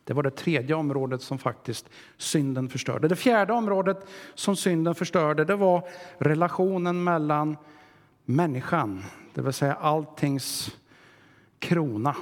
Det 0.04 0.12
var 0.12 0.22
det 0.22 0.30
tredje 0.30 0.74
området 0.74 1.22
som 1.22 1.38
faktiskt 1.38 1.90
synden 2.16 2.68
förstörde. 2.68 3.08
Det 3.08 3.16
fjärde 3.16 3.52
området 3.52 4.06
som 4.34 4.56
synden 4.56 4.94
förstörde 4.94 5.44
det 5.44 5.56
var 5.56 5.88
relationen 6.18 7.04
mellan 7.04 7.56
människan, 8.24 9.02
det 9.34 9.42
vill 9.42 9.52
säga 9.52 9.74
alltings 9.74 10.76
krona 11.62 12.16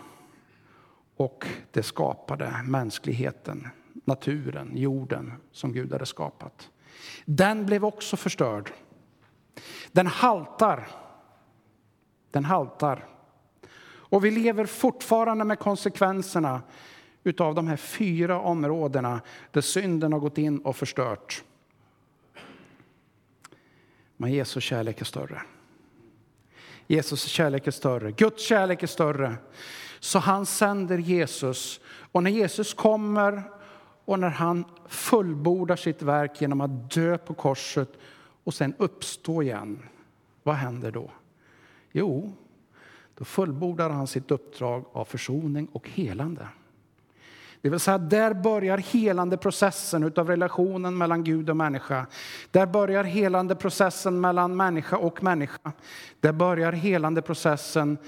och 1.17 1.47
det 1.71 1.83
skapade, 1.83 2.63
mänskligheten, 2.65 3.69
naturen, 4.05 4.77
jorden 4.77 5.33
som 5.53 5.73
Gud 5.73 5.93
hade 5.93 6.07
skapat. 6.07 6.71
Den 7.25 7.67
blev 7.67 7.85
också 7.85 8.17
förstörd. 8.17 8.73
Den 9.93 10.07
haltar. 10.07 10.89
Den 12.31 12.45
haltar. 12.45 13.07
Och 13.83 14.25
vi 14.25 14.31
lever 14.31 14.67
fortfarande 14.67 15.45
med 15.45 15.59
konsekvenserna 15.59 16.63
utav 17.25 17.55
de 17.55 17.69
här 17.69 17.77
fyra 17.77 18.41
områdena 18.41 19.21
där 19.51 19.61
synden 19.61 20.13
har 20.13 20.21
gått 20.21 20.39
in 20.39 20.59
och 20.59 20.77
förstört. 20.77 21.45
Men 24.17 24.33
Jesu 24.33 24.61
kärlek 24.61 25.01
är 25.01 25.05
större. 25.05 25.43
Jesus 26.91 27.25
kärlek 27.25 27.67
är 27.67 27.71
större. 27.71 28.13
Guds 28.13 28.43
kärlek 28.43 28.83
är 28.83 28.87
större. 28.87 29.37
Så 30.01 30.19
han 30.19 30.47
sänder 30.47 30.99
Jesus. 30.99 31.81
Och 32.13 32.23
när 32.23 32.31
Jesus 32.31 32.75
kommer 32.75 33.43
och 34.05 34.19
när 34.19 34.29
han 34.29 34.65
fullbordar 34.89 35.77
sitt 35.77 36.03
verk 36.03 36.41
genom 36.41 36.61
att 36.61 36.91
dö 36.91 37.19
på 37.19 37.35
korset 37.35 37.89
och 38.45 38.55
sen 38.55 38.75
uppstå 38.79 39.43
igen, 39.43 39.83
vad 40.43 40.55
händer 40.55 40.91
då? 40.91 41.11
Jo, 41.93 42.33
då 43.15 43.25
fullbordar 43.25 43.91
han 43.91 44.07
sitt 44.07 44.31
uppdrag 44.31 44.85
av 44.93 45.05
försoning 45.05 45.69
och 45.73 45.89
helande. 45.89 46.49
Det 47.63 47.69
vill 47.69 47.81
säga, 47.81 47.99
där 47.99 48.35
börjar 48.35 48.79
helande 48.79 49.37
processen 49.37 50.03
utav 50.03 50.29
relationen 50.29 50.99
mellan 50.99 51.25
Gud 51.25 51.51
och 51.51 51.57
människa. 51.57 52.07
Där 52.51 52.67
börjar 52.67 53.05
helande 53.05 53.55
processen 53.55 54.21
mellan 54.21 54.57
människa 54.57 54.97
och 54.97 55.23
människa. 55.23 55.73
Där 56.21 56.33
börjar 56.33 56.73
helande 56.73 57.23
processen 57.23 57.99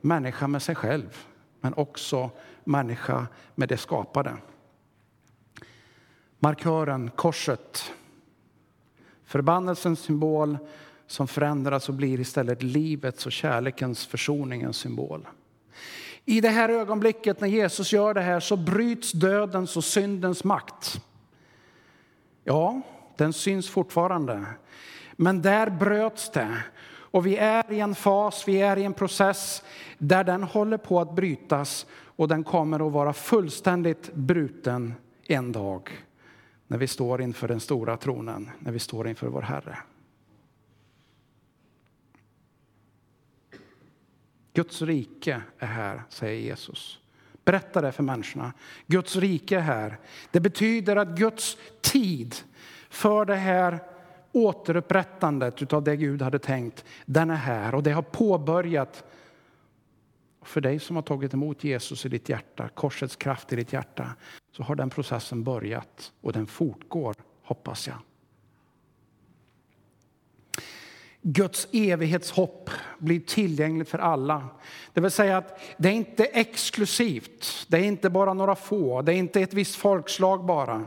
människa 0.00 0.48
med 0.48 0.62
sig 0.62 0.74
själv, 0.74 1.16
men 1.60 1.74
också 1.74 2.30
människa 2.64 3.26
med 3.54 3.68
det 3.68 3.76
skapade. 3.76 4.36
Markören, 6.38 7.10
korset, 7.10 7.92
förbannelsens 9.24 10.00
symbol 10.00 10.58
som 11.06 11.28
förändras 11.28 11.88
och 11.88 11.94
blir 11.94 12.20
istället 12.20 12.62
livets 12.62 13.26
och 13.26 13.32
kärlekens, 13.32 14.06
försoningens 14.06 14.76
symbol. 14.76 15.26
I 16.24 16.40
det 16.40 16.48
här 16.48 16.68
ögonblicket 16.68 17.40
när 17.40 17.48
Jesus 17.48 17.92
gör 17.92 18.14
det 18.14 18.20
här 18.20 18.40
så 18.40 18.56
bryts 18.56 19.12
dödens 19.12 19.76
och 19.76 19.84
syndens 19.84 20.44
makt. 20.44 21.00
Ja, 22.44 22.80
den 23.16 23.32
syns 23.32 23.70
fortfarande. 23.70 24.44
Men 25.16 25.42
där 25.42 25.70
bröts 25.70 26.30
det. 26.30 26.56
Och 26.86 27.26
vi 27.26 27.36
är 27.36 27.72
i 27.72 27.80
en 27.80 27.94
fas, 27.94 28.48
vi 28.48 28.62
är 28.62 28.76
i 28.76 28.84
en 28.84 28.94
process 28.94 29.62
där 29.98 30.24
den 30.24 30.42
håller 30.42 30.76
på 30.76 31.00
att 31.00 31.14
brytas 31.14 31.86
och 32.16 32.28
den 32.28 32.44
kommer 32.44 32.86
att 32.86 32.92
vara 32.92 33.12
fullständigt 33.12 34.14
bruten 34.14 34.94
en 35.26 35.52
dag 35.52 35.90
när 36.66 36.78
vi 36.78 36.86
står 36.86 37.22
inför 37.22 37.48
den 37.48 37.60
stora 37.60 37.96
tronen, 37.96 38.50
när 38.58 38.72
vi 38.72 38.78
står 38.78 39.08
inför 39.08 39.26
vår 39.26 39.42
Herre. 39.42 39.78
Guds 44.54 44.82
rike 44.82 45.42
är 45.58 45.66
här, 45.66 46.02
säger 46.08 46.40
Jesus. 46.40 46.98
Berätta 47.44 47.80
det 47.80 47.92
för 47.92 48.02
människorna. 48.02 48.52
Guds 48.86 49.16
rike 49.16 49.56
är 49.56 49.60
här. 49.60 49.98
Det 50.30 50.40
betyder 50.40 50.96
att 50.96 51.08
Guds 51.08 51.56
tid 51.80 52.34
för 52.88 53.24
det 53.24 53.36
här 53.36 53.80
återupprättandet 54.32 55.72
av 55.72 55.82
det 55.84 55.96
Gud 55.96 56.22
hade 56.22 56.38
tänkt, 56.38 56.84
den 57.06 57.30
är 57.30 57.34
här 57.34 57.74
och 57.74 57.82
det 57.82 57.92
har 57.92 58.02
påbörjat. 58.02 59.04
För 60.42 60.60
dig 60.60 60.78
som 60.78 60.96
har 60.96 61.02
tagit 61.02 61.34
emot 61.34 61.64
Jesus 61.64 62.06
i 62.06 62.08
ditt 62.08 62.28
hjärta, 62.28 62.68
korsets 62.68 63.16
kraft 63.16 63.52
i 63.52 63.56
ditt 63.56 63.72
hjärta, 63.72 64.14
så 64.52 64.62
har 64.62 64.74
den 64.74 64.90
processen 64.90 65.44
börjat 65.44 66.12
och 66.20 66.32
den 66.32 66.46
fortgår, 66.46 67.14
hoppas 67.42 67.86
jag. 67.86 67.96
Guds 71.26 71.68
evighetshopp 71.72 72.70
blir 72.98 73.20
tillgängligt 73.20 73.88
för 73.88 73.98
alla. 73.98 74.48
Det 74.92 75.00
vill 75.00 75.10
säga 75.10 75.38
att 75.38 75.60
det 75.76 75.88
är 75.88 75.92
inte 75.92 76.24
exklusivt, 76.24 77.66
det 77.68 77.76
är 77.76 77.84
inte 77.84 78.10
bara 78.10 78.34
några 78.34 78.54
få, 78.54 79.02
det 79.02 79.14
är 79.14 79.16
inte 79.16 79.40
ett 79.40 79.54
visst 79.54 79.76
folkslag 79.76 80.44
bara. 80.44 80.86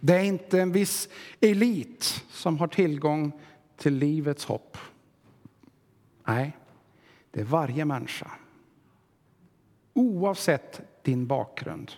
Det 0.00 0.14
är 0.14 0.22
inte 0.22 0.60
en 0.60 0.72
viss 0.72 1.08
elit 1.40 2.24
som 2.30 2.58
har 2.58 2.68
tillgång 2.68 3.32
till 3.76 3.94
livets 3.94 4.44
hopp. 4.44 4.78
Nej, 6.24 6.56
det 7.30 7.40
är 7.40 7.44
varje 7.44 7.84
människa. 7.84 8.30
Oavsett 9.94 10.80
din 11.02 11.26
bakgrund, 11.26 11.92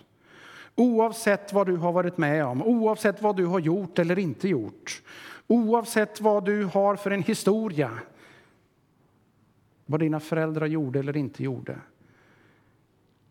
oavsett 0.75 1.53
vad 1.53 1.67
du 1.67 1.75
har 1.75 1.91
varit 1.91 2.17
med 2.17 2.45
om, 2.45 2.63
oavsett 2.63 3.21
vad 3.21 3.37
du 3.37 3.45
har 3.45 3.59
gjort 3.59 3.99
eller 3.99 4.19
inte 4.19 4.47
gjort, 4.47 5.01
Oavsett 5.51 6.21
vad 6.21 6.45
du 6.45 6.63
har 6.63 6.95
för 6.95 7.11
en 7.11 7.23
historia, 7.23 7.99
vad 9.85 9.99
dina 9.99 10.19
föräldrar 10.19 10.65
gjorde 10.65 10.99
eller 10.99 11.17
inte 11.17 11.43
gjorde. 11.43 11.79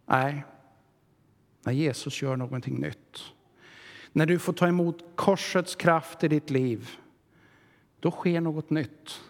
Nej, 0.06 0.44
när 1.62 1.72
Jesus 1.72 2.22
gör 2.22 2.36
någonting 2.36 2.80
nytt, 2.80 3.24
när 4.12 4.26
du 4.26 4.38
får 4.38 4.52
ta 4.52 4.68
emot 4.68 5.04
korsets 5.14 5.76
kraft 5.76 6.24
i 6.24 6.28
ditt 6.28 6.50
liv, 6.50 6.90
då 8.00 8.10
sker 8.10 8.40
något 8.40 8.70
nytt. 8.70 9.20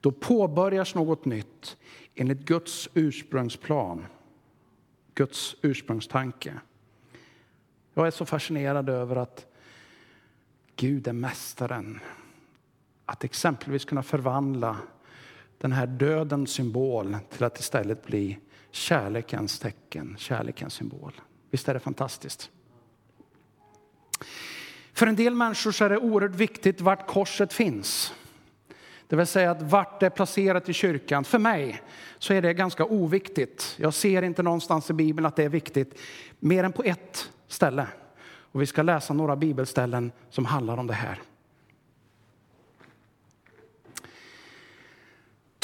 Då 0.00 0.12
påbörjas 0.12 0.94
något 0.94 1.24
nytt 1.24 1.76
enligt 2.14 2.40
Guds 2.40 2.88
ursprungsplan, 2.94 4.06
Guds 5.14 5.56
ursprungstanke. 5.62 6.60
Jag 7.94 8.06
är 8.06 8.10
så 8.10 8.26
fascinerad 8.26 8.88
över 8.88 9.16
att 9.16 9.46
Gud 10.76 11.08
är 11.08 11.12
mästaren 11.12 12.00
att 13.06 13.24
exempelvis 13.24 13.84
kunna 13.84 14.02
förvandla 14.02 14.76
den 15.58 15.72
här 15.72 15.86
dödens 15.86 16.50
symbol 16.50 17.16
till 17.30 17.44
att 17.44 17.60
istället 17.60 18.06
bli 18.06 18.38
kärlekens 18.70 19.58
tecken, 19.58 20.16
kärlekens 20.18 20.74
symbol. 20.74 21.12
Visst 21.50 21.68
är 21.68 21.74
det 21.74 21.80
fantastiskt? 21.80 22.50
För 24.92 25.06
en 25.06 25.16
del 25.16 25.34
människor 25.34 25.72
så 25.72 25.84
är 25.84 25.88
det 25.88 25.98
oerhört 25.98 26.34
viktigt 26.34 26.80
vart 26.80 27.06
korset 27.06 27.52
finns. 27.52 28.14
Det 29.08 29.16
vill 29.16 29.26
säga 29.26 29.50
att 29.50 29.62
vart 29.62 30.00
det 30.00 30.06
är 30.06 30.10
placerat 30.10 30.68
i 30.68 30.72
kyrkan. 30.72 31.24
För 31.24 31.38
mig 31.38 31.82
så 32.18 32.32
är 32.32 32.42
det 32.42 32.54
ganska 32.54 32.84
oviktigt. 32.84 33.74
Jag 33.78 33.94
ser 33.94 34.22
inte 34.22 34.42
någonstans 34.42 34.90
i 34.90 34.92
Bibeln 34.92 35.26
att 35.26 35.36
det 35.36 35.44
är 35.44 35.48
viktigt, 35.48 35.98
mer 36.38 36.64
än 36.64 36.72
på 36.72 36.82
ett 36.82 37.30
ställe. 37.48 37.86
Och 38.26 38.62
vi 38.62 38.66
ska 38.66 38.82
läsa 38.82 39.14
några 39.14 39.36
bibelställen 39.36 40.12
som 40.30 40.44
handlar 40.44 40.76
om 40.76 40.86
det 40.86 40.94
här. 40.94 41.18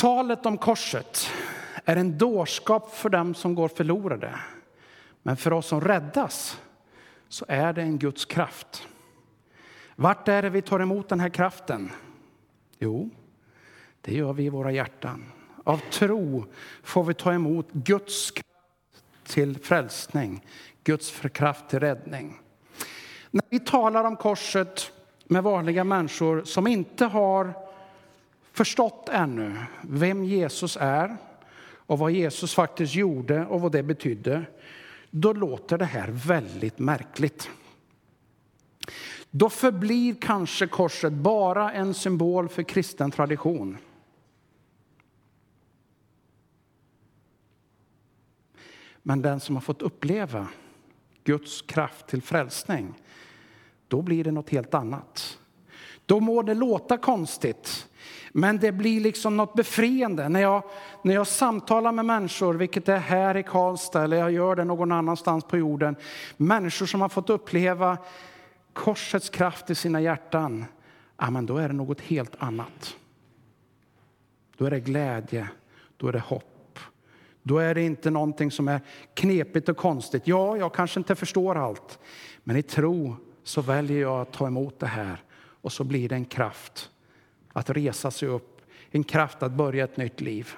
Talet 0.03 0.47
om 0.47 0.59
korset 0.59 1.31
är 1.85 1.97
en 1.97 2.19
dårskap 2.19 2.95
för 2.95 3.09
dem 3.09 3.35
som 3.35 3.55
går 3.55 3.69
förlorade. 3.69 4.39
Men 5.23 5.37
för 5.37 5.53
oss 5.53 5.67
som 5.67 5.81
räddas 5.81 6.61
så 7.29 7.45
är 7.49 7.73
det 7.73 7.83
en 7.83 7.99
Guds 7.99 8.25
kraft. 8.25 8.89
Vart 9.97 10.29
är 10.29 10.43
det 10.43 10.51
vi 10.51 10.63
tar 10.63 10.81
emot 10.81 11.09
den 11.09 11.21
här 11.21 11.29
kraften? 11.29 11.91
Jo, 12.79 13.11
det 14.01 14.15
gör 14.15 14.33
vi 14.33 14.45
i 14.45 14.49
våra 14.49 14.73
hjärtan. 14.73 15.25
Av 15.65 15.81
tro 15.91 16.45
får 16.83 17.05
vi 17.05 17.15
ta 17.15 17.33
emot 17.33 17.73
Guds 17.73 18.31
kraft 18.31 19.05
till 19.25 19.59
frälsning, 19.59 20.47
Guds 20.85 21.21
kraft 21.33 21.69
till 21.69 21.81
räddning. 21.81 22.41
När 23.31 23.45
vi 23.51 23.61
talar 23.61 24.05
om 24.05 24.17
korset 24.17 24.93
med 25.25 25.43
vanliga 25.43 25.85
människor 25.85 26.45
som 26.45 26.67
inte 26.67 27.05
har 27.05 27.62
förstått 28.53 29.09
ännu 29.09 29.57
vem 29.83 30.25
Jesus 30.25 30.77
är 30.81 31.17
och 31.65 31.99
vad 31.99 32.13
Jesus 32.13 32.55
faktiskt 32.55 32.95
gjorde 32.95 33.47
och 33.47 33.61
vad 33.61 33.73
det 33.73 33.83
betydde, 33.83 34.45
då 35.11 35.33
låter 35.33 35.79
det 35.79 35.85
här 35.85 36.09
väldigt 36.11 36.79
märkligt. 36.79 37.51
Då 39.31 39.51
förblir 39.51 40.15
kanske 40.21 40.67
korset 40.67 41.13
bara 41.13 41.73
en 41.73 41.95
symbol 41.95 42.49
för 42.49 42.63
kristen 42.63 43.11
tradition. 43.11 43.79
Men 49.03 49.23
den 49.23 49.41
som 49.41 49.57
har 49.57 49.61
fått 49.61 49.83
uppleva 49.83 50.49
Guds 51.25 51.63
kraft 51.63 52.07
till 52.07 52.23
frälsning, 52.23 52.95
då 53.89 54.03
blir 54.03 54.25
det 54.25 54.31
något 54.31 54.51
helt 54.51 54.75
annat. 54.75 55.39
Då 56.07 56.21
må 56.21 56.43
det 56.43 56.55
låta 56.55 56.99
konstigt, 56.99 57.89
men 58.33 58.59
det 58.59 58.73
blir 58.73 59.01
liksom 59.01 59.37
något 59.37 59.55
befriande. 59.55 60.29
När 60.29 60.41
jag, 60.41 60.63
när 61.03 61.15
jag 61.15 61.27
samtalar 61.27 61.93
med 61.93 62.05
människor, 62.05 62.55
vilket 62.55 62.89
är 62.89 62.99
här 62.99 63.37
i 63.37 63.43
Karlstad 63.43 64.05
eller 64.05 64.17
jag 64.17 64.33
gör 64.33 64.57
det 64.57 64.65
någon 64.65 64.93
annanstans 64.93 65.45
på 65.45 65.57
jorden, 65.57 65.97
människor 66.37 66.87
som 66.87 67.01
har 67.01 67.09
fått 67.09 67.31
uppleva 67.31 67.99
korsets 68.73 69.31
kraft 69.31 69.71
i 69.71 69.75
sina 69.75 70.01
hjärtan, 70.01 70.65
ja, 71.19 71.31
men 71.31 71.47
då 71.47 71.57
är 71.57 71.69
det 71.69 71.75
något 71.75 72.01
helt 72.01 72.35
annat. 72.39 72.97
Då 74.57 74.65
är 74.65 74.71
det 74.71 74.81
glädje, 74.81 75.49
då 75.97 76.09
är 76.09 76.13
det 76.13 76.21
hopp. 76.21 76.79
Då 77.43 77.59
är 77.59 77.75
det 77.75 77.83
inte 77.83 78.11
någonting 78.11 78.51
som 78.51 78.69
är 78.69 78.81
knepigt 79.15 79.69
och 79.69 79.77
konstigt. 79.77 80.23
Ja, 80.27 80.57
jag 80.57 80.75
kanske 80.75 81.01
inte 81.01 81.15
förstår 81.15 81.57
allt, 81.57 81.99
men 82.45 82.57
i 82.57 82.63
tro 82.63 83.17
så 83.43 83.61
väljer 83.61 84.01
jag 84.01 84.21
att 84.21 84.33
ta 84.33 84.47
emot 84.47 84.79
det 84.79 84.87
här 84.87 85.23
och 85.35 85.73
så 85.73 85.85
blir 85.85 86.09
det 86.09 86.15
en 86.15 86.25
kraft 86.25 86.91
att 87.53 87.71
resa 87.71 88.11
sig 88.11 88.29
upp, 88.29 88.61
en 88.91 89.05
kraft 89.05 89.43
att 89.43 89.53
börja 89.53 89.85
ett 89.85 89.97
nytt 89.97 90.21
liv. 90.21 90.51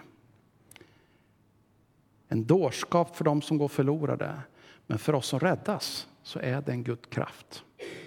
En 2.28 2.46
dårskap 2.46 3.16
för 3.16 3.24
dem 3.24 3.42
som 3.42 3.58
går 3.58 3.68
förlorade, 3.68 4.40
men 4.86 4.98
för 4.98 5.14
oss 5.14 5.26
som 5.26 5.40
räddas 5.40 6.08
så 6.22 6.38
är 6.38 6.60
det 6.60 6.72
en 6.72 6.84
Guds 6.84 7.08
kraft 7.08 7.64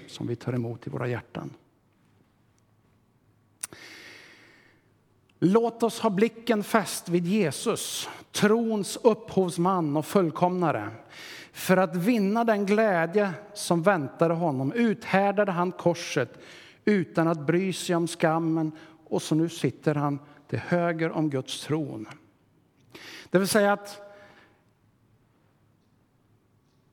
som 0.07 0.27
vi 0.27 0.35
tar 0.35 0.53
emot 0.53 0.87
i 0.87 0.89
våra 0.89 1.07
hjärtan. 1.07 1.53
Låt 5.39 5.83
oss 5.83 5.99
ha 5.99 6.09
blicken 6.09 6.63
fäst 6.63 7.09
vid 7.09 7.27
Jesus, 7.27 8.09
trons 8.31 8.97
upphovsman 9.03 9.97
och 9.97 10.05
fullkomnare. 10.05 10.89
För 11.51 11.77
att 11.77 11.95
vinna 11.95 12.43
den 12.43 12.65
glädje 12.65 13.33
som 13.53 13.83
väntade 13.83 14.33
honom 14.33 14.71
uthärdade 14.71 15.51
han 15.51 15.71
korset 15.71 16.39
utan 16.87 17.27
att 17.27 17.45
bry 17.47 17.73
sig 17.73 17.95
om 17.95 18.07
skammen 18.07 18.71
och 19.07 19.21
så 19.21 19.35
nu 19.35 19.49
sitter 19.49 19.95
han 19.95 20.19
till 20.47 20.59
höger 20.59 21.11
om 21.11 21.29
Guds 21.29 21.61
tron. 21.61 22.07
Det 23.29 23.39
vill 23.39 23.47
säga 23.47 23.73
att 23.73 24.01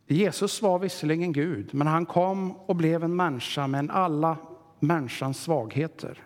Jesus 0.06 0.62
var 0.62 0.78
visserligen 0.78 1.32
Gud, 1.32 1.74
men 1.74 1.86
han 1.86 2.06
kom 2.06 2.52
och 2.56 2.76
blev 2.76 3.04
en 3.04 3.16
människa 3.16 3.66
med 3.66 3.90
alla 3.90 4.36
människans 4.80 5.42
svagheter. 5.42 6.22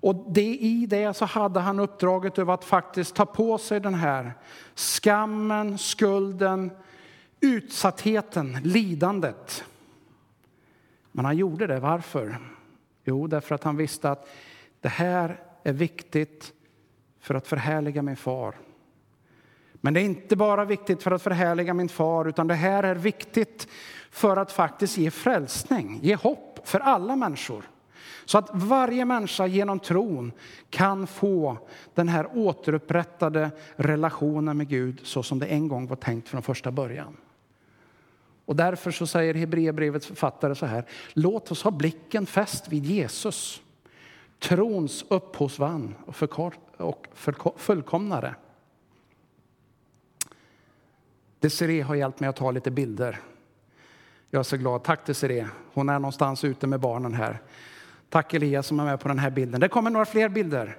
Och 0.00 0.26
det, 0.28 0.56
i 0.56 0.86
det 0.86 1.16
så 1.16 1.24
hade 1.24 1.60
han 1.60 1.80
uppdraget 1.80 2.38
över 2.38 2.54
att 2.54 2.64
faktiskt 2.64 3.14
ta 3.14 3.26
på 3.26 3.58
sig 3.58 3.80
den 3.80 3.94
här 3.94 4.32
skammen, 4.74 5.78
skulden, 5.78 6.70
utsattheten, 7.40 8.58
lidandet. 8.64 9.64
Men 11.18 11.24
han 11.24 11.36
gjorde 11.36 11.66
det. 11.66 11.80
Varför? 11.80 12.38
Jo, 13.04 13.26
därför 13.26 13.54
att 13.54 13.64
han 13.64 13.76
visste 13.76 14.10
att 14.10 14.28
det 14.80 14.88
här 14.88 15.40
är 15.62 15.72
viktigt 15.72 16.52
för 17.20 17.34
att 17.34 17.46
förhärliga 17.46 18.02
min 18.02 18.16
far. 18.16 18.54
Men 19.74 19.94
det 19.94 20.00
är 20.00 20.04
inte 20.04 20.36
bara 20.36 20.64
viktigt 20.64 21.02
för 21.02 21.10
att 21.10 21.22
förhärliga 21.22 21.74
min 21.74 21.88
far, 21.88 22.28
utan 22.28 22.46
det 22.46 22.54
här 22.54 22.82
är 22.82 22.94
viktigt 22.94 23.68
för 24.10 24.36
att 24.36 24.52
faktiskt 24.52 24.98
ge 24.98 25.10
frälsning, 25.10 25.98
ge 26.02 26.14
hopp 26.14 26.60
för 26.64 26.80
alla 26.80 27.16
människor. 27.16 27.70
Så 28.24 28.38
att 28.38 28.50
varje 28.52 29.04
människa 29.04 29.46
genom 29.46 29.78
tron 29.78 30.32
kan 30.70 31.06
få 31.06 31.58
den 31.94 32.08
här 32.08 32.28
återupprättade 32.34 33.50
relationen 33.76 34.56
med 34.56 34.68
Gud 34.68 35.00
så 35.02 35.22
som 35.22 35.38
det 35.38 35.46
en 35.46 35.68
gång 35.68 35.86
var 35.86 35.96
tänkt 35.96 36.28
från 36.28 36.42
första 36.42 36.70
början. 36.70 37.16
Och 38.48 38.56
därför 38.56 38.90
så 38.90 39.06
säger 39.06 39.34
Hebreerbrevets 39.34 40.06
författare 40.06 40.54
så 40.54 40.66
här. 40.66 40.84
Låt 41.12 41.50
oss 41.50 41.62
ha 41.62 41.70
blicken 41.70 42.26
fäst 42.26 42.68
vid 42.68 42.84
Jesus, 42.84 43.62
trons 44.38 45.04
upphovsman 45.08 45.94
och 46.76 47.08
fullkomnare. 47.56 48.34
Desiree 51.40 51.82
har 51.82 51.94
hjälpt 51.94 52.20
mig 52.20 52.28
att 52.28 52.36
ta 52.36 52.50
lite 52.50 52.70
bilder. 52.70 53.20
Jag 54.30 54.40
är 54.40 54.44
så 54.44 54.56
glad. 54.56 54.82
Tack 54.84 55.06
Desiree. 55.06 55.48
Hon 55.72 55.88
är 55.88 55.98
någonstans 55.98 56.44
ute 56.44 56.66
med 56.66 56.80
barnen 56.80 57.14
här. 57.14 57.42
Tack 58.08 58.34
Elias 58.34 58.66
som 58.66 58.80
är 58.80 58.84
med 58.84 59.00
på 59.00 59.08
den 59.08 59.18
här 59.18 59.30
bilden. 59.30 59.60
Det 59.60 59.68
kommer 59.68 59.90
några 59.90 60.06
fler 60.06 60.28
bilder. 60.28 60.76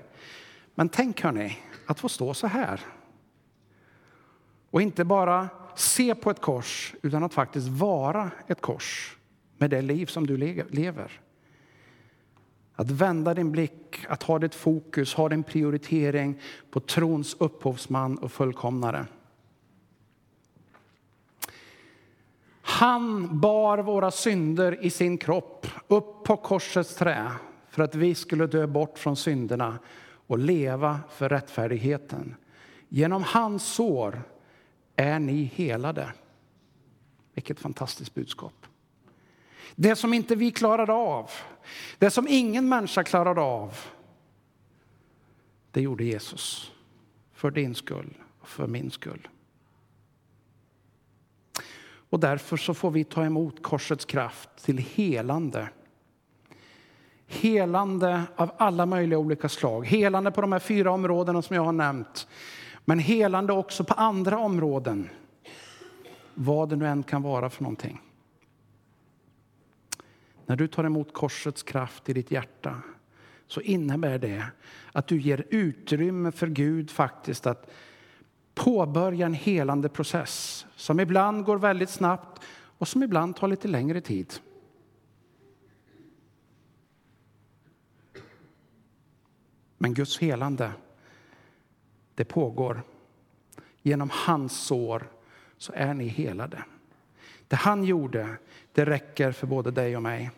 Men 0.76 0.90
tänk 0.90 1.22
hörni, 1.22 1.58
att 1.86 2.00
få 2.00 2.10
stå 2.10 2.34
så 2.34 2.48
här. 2.48 2.82
Och 4.70 4.82
inte 4.82 5.06
bara 5.06 5.50
se 5.80 6.16
på 6.16 6.30
ett 6.30 6.42
kors, 6.42 6.96
utan 7.02 7.24
att 7.24 7.34
faktiskt 7.34 7.68
vara 7.68 8.32
ett 8.48 8.62
kors 8.62 9.18
med 9.58 9.70
det 9.70 9.82
liv 9.82 10.06
som 10.06 10.28
du 10.28 10.38
lever. 10.70 11.22
Att 12.76 12.92
vända 12.92 13.34
din 13.34 13.52
blick, 13.52 14.06
att 14.10 14.24
ha 14.24 14.40
ditt 14.40 14.56
fokus, 14.56 15.14
ha 15.14 15.30
din 15.30 15.44
prioritering 15.44 16.40
på 16.72 16.80
trons 16.80 17.36
upphovsman 17.40 18.18
och 18.18 18.32
fullkomnare. 18.32 19.06
Han 22.62 23.40
bar 23.40 23.78
våra 23.78 24.12
synder 24.12 24.86
i 24.86 24.90
sin 24.90 25.18
kropp 25.18 25.68
upp 25.88 26.24
på 26.24 26.38
korsets 26.38 26.96
trä 26.96 27.32
för 27.70 27.84
att 27.84 27.96
vi 27.96 28.16
skulle 28.16 28.48
dö 28.48 28.68
bort 28.68 28.98
från 28.98 29.16
synderna 29.16 29.80
och 30.28 30.40
leva 30.40 31.00
för 31.10 31.30
rättfärdigheten. 31.30 32.36
Genom 32.90 33.24
hans 33.24 33.64
sår 33.64 34.22
är 35.00 35.20
ni 35.20 35.44
helade. 35.44 36.14
Vilket 37.34 37.60
fantastiskt 37.60 38.14
budskap. 38.14 38.66
Det 39.76 39.96
som 39.96 40.14
inte 40.14 40.36
vi 40.36 40.52
klarade 40.52 40.94
av, 40.94 41.32
det 41.98 42.10
som 42.10 42.28
ingen 42.30 42.70
människa 42.70 43.04
klarade 43.04 43.42
av, 43.42 43.78
det 45.72 45.82
gjorde 45.82 46.04
Jesus. 46.04 46.72
För 47.34 47.52
din 47.52 47.76
skull 47.76 48.14
och 48.40 48.48
för 48.48 48.68
min 48.68 48.92
skull. 48.92 49.28
Och 52.10 52.20
därför 52.20 52.58
så 52.58 52.74
får 52.74 52.92
vi 52.92 53.04
ta 53.04 53.26
emot 53.26 53.64
korsets 53.64 54.06
kraft 54.06 54.50
till 54.64 54.78
helande. 54.78 55.70
Helande 57.28 58.24
av 58.36 58.52
alla 58.58 58.86
möjliga 58.86 59.20
olika 59.20 59.50
slag. 59.50 59.88
Helande 59.88 60.32
på 60.32 60.42
de 60.42 60.52
här 60.52 60.60
fyra 60.60 60.92
områdena 60.92 61.42
som 61.42 61.56
jag 61.56 61.64
har 61.64 61.72
nämnt. 61.72 62.28
Men 62.90 63.00
helande 63.00 63.54
också 63.54 63.84
på 63.84 63.94
andra 63.94 64.40
områden. 64.40 65.10
Vad 66.34 66.70
det 66.70 66.76
nu 66.76 66.88
än 66.88 67.04
kan 67.04 67.22
vara 67.22 67.50
för 67.50 67.64
någonting. 67.64 68.02
När 70.46 70.56
du 70.56 70.68
tar 70.68 70.84
emot 70.84 71.14
korsets 71.14 71.64
kraft 71.64 72.10
i 72.10 72.14
ditt 72.14 72.32
hjärta 72.32 72.82
så 73.48 73.62
innebär 73.62 74.20
det 74.20 74.46
att 74.92 75.08
du 75.08 75.22
ger 75.22 75.46
utrymme 75.50 76.32
för 76.32 76.48
Gud 76.48 76.92
faktiskt 76.92 77.48
att 77.48 77.72
påbörja 78.54 79.26
en 79.26 79.34
helande 79.34 79.90
process 79.90 80.66
som 80.76 81.00
ibland 81.00 81.46
går 81.46 81.58
väldigt 81.58 81.90
snabbt 81.90 82.42
och 82.78 82.88
som 82.88 83.04
ibland 83.04 83.36
tar 83.36 83.48
lite 83.48 83.68
längre 83.68 84.02
tid. 84.02 84.34
Men 89.78 89.94
Guds 89.94 90.20
helande, 90.20 90.72
det 92.20 92.26
pågår. 92.26 92.82
Genom 93.82 94.10
hans 94.14 94.60
sår 94.62 95.08
så 95.58 95.74
är 95.76 95.94
ni 95.94 96.08
helade. 96.08 96.64
Det 97.48 97.56
han 97.56 97.84
gjorde, 97.84 98.28
det 98.74 98.86
räcker 98.86 99.32
för 99.32 99.48
både 99.48 99.72
dig 99.72 99.96
och 99.96 100.04
mig. 100.04 100.32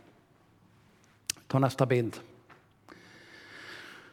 Ta 1.47 1.59
nästa 1.59 1.85
bild. 1.85 2.19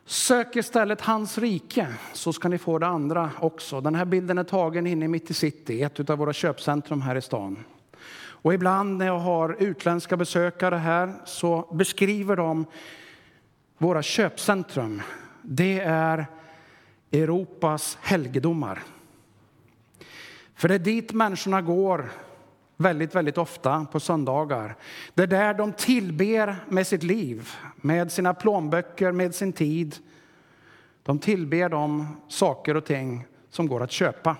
Sök 0.04 0.56
istället 0.56 1.00
hans 1.00 1.38
rike, 1.38 1.94
så 2.12 2.32
ska 2.32 2.48
ni 2.48 2.58
få 2.58 2.78
det 2.78 2.86
andra 2.86 3.30
också. 3.40 3.80
Den 3.80 3.94
här 3.94 4.04
bilden 4.04 4.38
är 4.38 4.44
tagen 4.44 4.86
inne 4.86 5.08
mitt 5.08 5.30
i 5.30 5.34
city, 5.34 5.82
ett 5.82 6.10
av 6.10 6.18
våra 6.18 6.32
köpcentrum 6.32 7.02
här 7.02 7.16
i 7.16 7.22
stan. 7.22 7.64
Och 8.18 8.54
ibland 8.54 8.98
när 8.98 9.06
jag 9.06 9.18
har 9.18 9.56
utländska 9.58 10.16
besökare 10.16 10.76
här 10.76 11.14
så 11.24 11.74
beskriver 11.74 12.36
de 12.36 12.66
våra 13.78 14.02
köpcentrum. 14.02 15.02
Det 15.42 15.80
är 15.80 16.26
Europas 17.12 17.98
helgedomar. 18.00 18.82
För 20.54 20.68
det 20.68 20.74
är 20.74 20.78
dit 20.78 21.12
människorna 21.12 21.62
går 21.62 22.10
väldigt, 22.76 23.14
väldigt 23.14 23.38
ofta 23.38 23.86
på 23.92 24.00
söndagar. 24.00 24.76
Det 25.14 25.22
är 25.22 25.26
där 25.26 25.54
de 25.54 25.72
tillber 25.72 26.56
med 26.68 26.86
sitt 26.86 27.02
liv, 27.02 27.50
med 27.76 28.12
sina 28.12 28.34
plånböcker, 28.34 29.12
med 29.12 29.34
sin 29.34 29.52
tid. 29.52 29.96
De 31.02 31.18
tillber 31.18 31.68
de 31.68 32.16
saker 32.28 32.76
och 32.76 32.84
ting 32.84 33.24
som 33.50 33.66
går 33.66 33.82
att 33.82 33.92
köpa. 33.92 34.36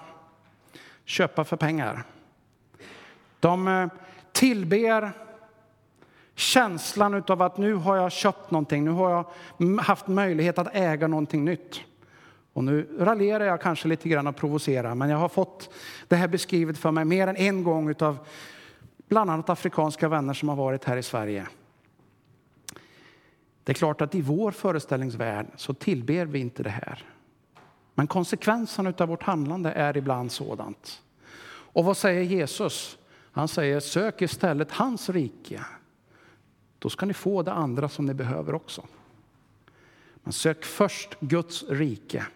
Köpa 1.05 1.45
för 1.45 1.57
pengar. 1.57 2.05
De 3.41 3.69
eh, 3.69 3.89
tillber 4.33 5.13
känslan 6.35 7.23
av 7.29 7.43
att 7.43 7.59
nu 7.59 7.75
har 7.75 7.97
jag 7.97 8.13
köpt 8.13 8.51
någonting, 8.51 8.85
nu 8.85 8.91
har 8.91 9.11
jag 9.11 9.25
haft 9.81 10.09
möjlighet 10.09 10.59
att 10.59 10.75
äga 10.75 11.09
någonting 11.09 11.45
nytt. 11.45 11.81
Och 12.59 12.65
nu 12.65 12.89
raljerar 12.99 13.45
jag 13.45 13.61
kanske 13.61 13.89
lite 13.89 14.09
grann 14.09 14.27
och 14.27 14.37
provocerar, 14.37 14.95
men 14.95 15.11
jag 15.11 15.19
har 15.19 15.29
fått 15.29 15.71
det 16.09 16.17
här 16.17 16.29
beskrivet 16.29 16.79
för 16.79 16.91
mig 16.91 17.05
mer 17.05 17.27
än 17.27 17.37
en 17.37 17.63
gång 17.63 17.95
av 18.01 18.19
bland 19.09 19.31
annat 19.31 19.51
afrikanska 19.51 20.09
vänner 20.09 20.35
som 20.35 20.49
har 20.49 20.57
varit 20.57 20.85
här 20.85 20.97
i 20.97 21.03
Sverige. 21.03 21.47
Det 23.65 23.73
är 23.73 23.75
klart 23.75 24.01
att 24.01 24.15
i 24.15 24.21
vår 24.21 24.51
föreställningsvärld 24.51 25.47
så 25.57 25.75
tillber 25.75 26.25
vi 26.25 26.39
inte 26.39 26.63
det 26.63 26.71
här. 26.71 27.05
Men 27.95 28.07
konsekvensen 28.07 28.95
av 28.99 29.09
vårt 29.09 29.23
handlande 29.23 29.73
är 29.73 29.97
ibland 29.97 30.33
sådant. 30.33 31.03
Och 31.51 31.85
vad 31.85 31.97
säger 31.97 32.23
Jesus? 32.23 32.99
Han 33.33 33.49
säger 33.49 33.81
sök 33.81 34.23
istället 34.23 34.71
hans 34.71 35.09
rike. 35.09 35.65
Då 36.79 36.91
ska 36.91 37.07
ni 37.07 37.15
få 37.15 37.43
det 37.43 37.53
andra 37.53 37.89
som 37.89 38.07
ni 38.07 38.15
behöver 38.15 38.55
också. 38.55 38.87
Men 40.23 40.33
sök 40.33 40.65
först 40.65 41.21
Guds 41.21 41.65
rike. 41.69 42.27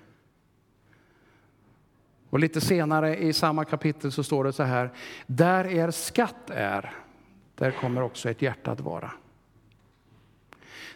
Och 2.32 2.38
lite 2.38 2.60
senare 2.60 3.16
i 3.16 3.32
samma 3.32 3.64
kapitel 3.64 4.12
så 4.12 4.24
står 4.24 4.44
det 4.44 4.52
så 4.52 4.62
här. 4.62 4.90
Där 5.26 5.66
er 5.66 5.90
skatt 5.90 6.50
är, 6.50 6.92
där 7.54 7.70
kommer 7.70 8.02
också 8.02 8.30
ett 8.30 8.42
hjärta 8.42 8.70
att 8.70 8.80
vara. 8.80 9.10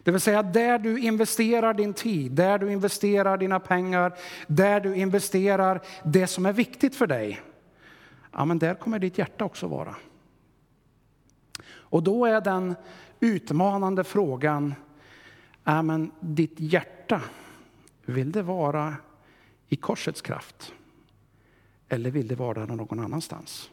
Det 0.03 0.11
vill 0.11 0.21
säga 0.21 0.43
där 0.43 0.79
du 0.79 1.01
investerar 1.01 1.75
din 1.75 1.95
tid, 1.95 2.33
där 2.33 2.59
du 2.59 2.73
investerar 2.73 3.37
dina 3.37 3.61
pengar, 3.61 4.15
där 4.47 4.81
du 4.81 4.97
investerar 4.97 5.81
det 6.05 6.27
som 6.27 6.47
är 6.47 6.53
viktigt 6.53 6.97
för 6.97 7.07
dig. 7.07 7.41
Ja, 8.33 8.45
men 8.45 8.59
där 8.59 8.75
kommer 8.75 8.99
ditt 8.99 9.19
hjärta 9.19 9.45
också 9.45 9.67
vara. 9.67 9.95
Och 11.69 12.03
då 12.03 12.27
är 12.27 12.41
den 12.41 12.75
utmanande 13.21 14.05
frågan, 14.05 14.75
ja, 15.65 15.83
men 15.83 16.11
ditt 16.21 16.61
hjärta, 16.61 17.21
vill 18.05 18.33
det 18.33 18.43
vara 18.43 18.95
i 19.69 19.77
korsets 19.77 20.23
kraft? 20.23 20.73
Eller 21.89 22.11
vill 22.11 22.29
det 22.29 22.35
vara 22.35 22.67
någon 22.67 23.01
annanstans? 23.01 23.71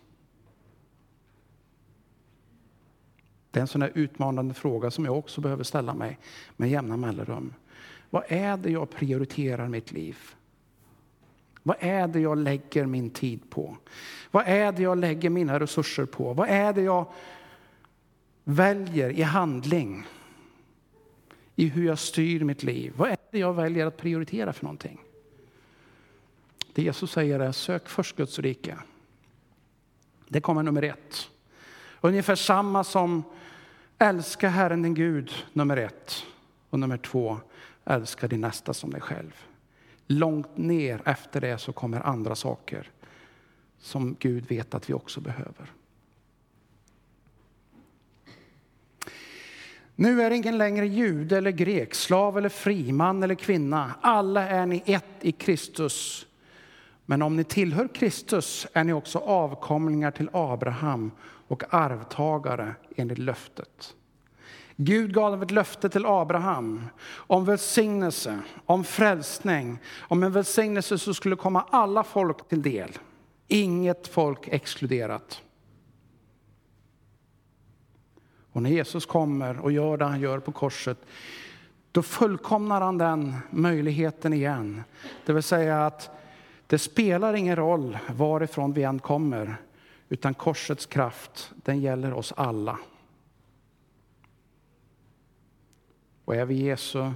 Det 3.52 3.60
är 3.60 3.62
en 3.62 3.68
sån 3.68 3.82
där 3.82 3.92
utmanande 3.96 4.54
fråga 4.54 4.92
som 4.92 5.06
jag 5.06 5.18
också 5.18 5.42
behöver 5.42 5.64
ställa 5.64 5.94
mig 5.94 6.20
med 6.58 6.70
jämna 6.70 6.98
mellanrum. 6.98 7.54
Vad 8.10 8.24
är 8.28 8.58
det 8.58 8.72
jag 8.72 8.90
prioriterar 8.90 9.68
mitt 9.68 9.92
liv? 9.92 10.18
Vad 11.64 11.76
är 11.80 12.08
det 12.08 12.20
jag 12.20 12.38
lägger 12.38 12.86
min 12.86 13.10
tid 13.10 13.50
på? 13.50 13.78
Vad 14.32 14.44
är 14.48 14.72
det 14.72 14.84
jag 14.84 14.98
lägger 14.98 15.30
mina 15.30 15.60
resurser 15.60 16.06
på? 16.06 16.34
Vad 16.34 16.50
är 16.50 16.74
det 16.74 16.82
jag 16.82 17.06
väljer 18.44 19.10
i 19.10 19.22
handling? 19.22 20.04
I 21.56 21.68
hur 21.68 21.86
jag 21.86 22.00
styr 22.00 22.44
mitt 22.44 22.64
liv? 22.64 22.94
Vad 22.98 23.10
är 23.10 23.18
det 23.32 23.40
jag 23.40 23.54
väljer 23.54 23.86
att 23.86 23.98
prioritera 23.98 24.54
för 24.54 24.64
någonting? 24.64 25.00
Det 26.74 26.82
Jesus 26.82 27.12
säger 27.12 27.40
är 27.40 27.52
sök 27.52 27.90
först 27.90 28.16
Guds 28.16 28.40
rike. 28.40 28.78
Det 30.28 30.42
kommer 30.42 30.64
nummer 30.64 30.82
ett. 30.82 31.30
Ungefär 32.02 32.36
samma 32.36 32.84
som 32.84 33.24
älska 33.98 34.50
Herren 34.50 34.82
din 34.82 34.94
Gud, 34.94 35.32
nummer 35.54 35.78
ett. 35.78 36.26
Och 36.70 36.80
nummer 36.80 36.98
två, 36.98 37.38
älska 37.86 38.28
din 38.28 38.42
nästa 38.42 38.74
som 38.74 38.90
dig 38.90 39.02
själv. 39.02 39.46
Långt 40.08 40.58
ner 40.58 41.02
efter 41.06 41.42
det 41.42 41.58
så 41.58 41.74
kommer 41.74 42.02
andra 42.02 42.36
saker 42.36 42.92
som 43.80 44.16
Gud 44.20 44.46
vet 44.48 44.74
att 44.74 44.90
vi 44.90 44.94
också 44.94 45.22
behöver. 45.22 45.72
Nu 49.96 50.22
är 50.22 50.32
ingen 50.32 50.58
längre 50.58 50.88
jude 50.88 51.38
eller 51.38 51.52
grek, 51.52 51.94
slav 51.94 52.38
eller 52.38 52.50
fri, 52.50 52.92
man 52.92 53.24
eller 53.24 53.36
kvinna. 53.36 53.94
Alla 54.02 54.48
är 54.50 54.66
ni 54.66 54.84
ett 54.86 55.06
i 55.22 55.32
Kristus. 55.32 56.28
Men 57.06 57.22
om 57.22 57.36
ni 57.36 57.44
tillhör 57.44 57.88
Kristus 57.88 58.68
är 58.74 58.84
ni 58.84 58.94
också 58.94 59.20
avkomlingar 59.20 60.12
till 60.12 60.30
Abraham 60.34 61.12
och 61.48 61.74
arvtagare 61.74 62.76
enligt 62.96 63.18
löftet. 63.18 63.96
Gud 64.76 65.14
gav 65.14 65.44
ett 65.44 65.52
löfte 65.52 65.90
till 65.90 66.06
Abraham 66.06 66.86
om 67.12 67.46
välsignelse, 67.46 68.40
om 68.66 68.84
frälsning, 68.84 69.78
om 70.00 70.24
en 70.24 70.32
välsignelse 70.32 70.98
som 70.98 71.14
skulle 71.14 71.36
komma 71.36 71.66
alla 71.70 72.04
folk 72.04 72.50
till 72.50 72.62
del. 72.62 72.92
Inget 73.48 74.08
folk 74.08 74.48
exkluderat. 74.48 75.42
Och 78.52 78.62
när 78.62 78.70
Jesus 78.70 79.06
kommer 79.06 79.60
och 79.60 79.72
gör 79.72 79.98
det 79.98 80.06
han 80.06 80.20
gör 80.20 80.40
på 80.40 80.52
korset, 80.52 80.98
då 81.92 82.02
fullkomnar 82.02 82.82
han 82.82 82.98
den 82.98 83.36
möjligheten 83.50 84.34
igen. 84.34 84.84
Det 85.26 85.34
vill 85.34 85.44
säga 85.44 85.86
att 85.86 86.10
det 86.74 86.80
spelar 86.80 87.34
ingen 87.34 87.56
roll 87.56 87.98
varifrån 88.10 88.74
vi 88.74 88.84
än 88.84 89.00
kommer, 89.00 89.56
utan 90.10 90.34
korsets 90.34 90.86
kraft, 90.86 91.52
den 91.56 91.82
gäller 91.82 92.14
oss 92.14 92.34
alla. 92.38 92.80
Och 96.26 96.36
är 96.36 96.46
vi 96.46 96.56
Jesu 96.56 97.12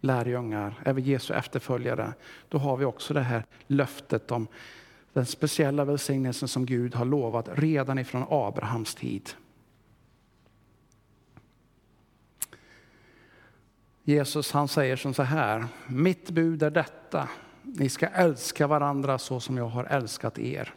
lärjungar, 0.00 0.74
är 0.84 0.92
vi 0.92 1.02
Jesu 1.02 1.34
efterföljare, 1.34 2.12
då 2.48 2.58
har 2.58 2.76
vi 2.76 2.84
också 2.84 3.14
det 3.14 3.20
här 3.20 3.44
löftet 3.66 4.30
om 4.30 4.46
den 5.12 5.26
speciella 5.26 5.84
välsignelsen 5.84 6.48
som 6.48 6.66
Gud 6.66 6.94
har 6.94 7.04
lovat 7.04 7.48
redan 7.52 7.98
ifrån 7.98 8.26
Abrahams 8.28 8.94
tid. 8.94 9.30
Jesus 14.04 14.52
han 14.52 14.68
säger 14.68 14.96
som 14.96 15.14
så 15.14 15.22
här, 15.22 15.66
mitt 15.86 16.30
bud 16.30 16.62
är 16.62 16.70
detta, 16.70 17.28
ni 17.64 17.88
ska 17.88 18.06
älska 18.06 18.66
varandra 18.66 19.18
så 19.18 19.40
som 19.40 19.56
jag 19.56 19.68
har 19.68 19.84
älskat 19.84 20.38
er. 20.38 20.74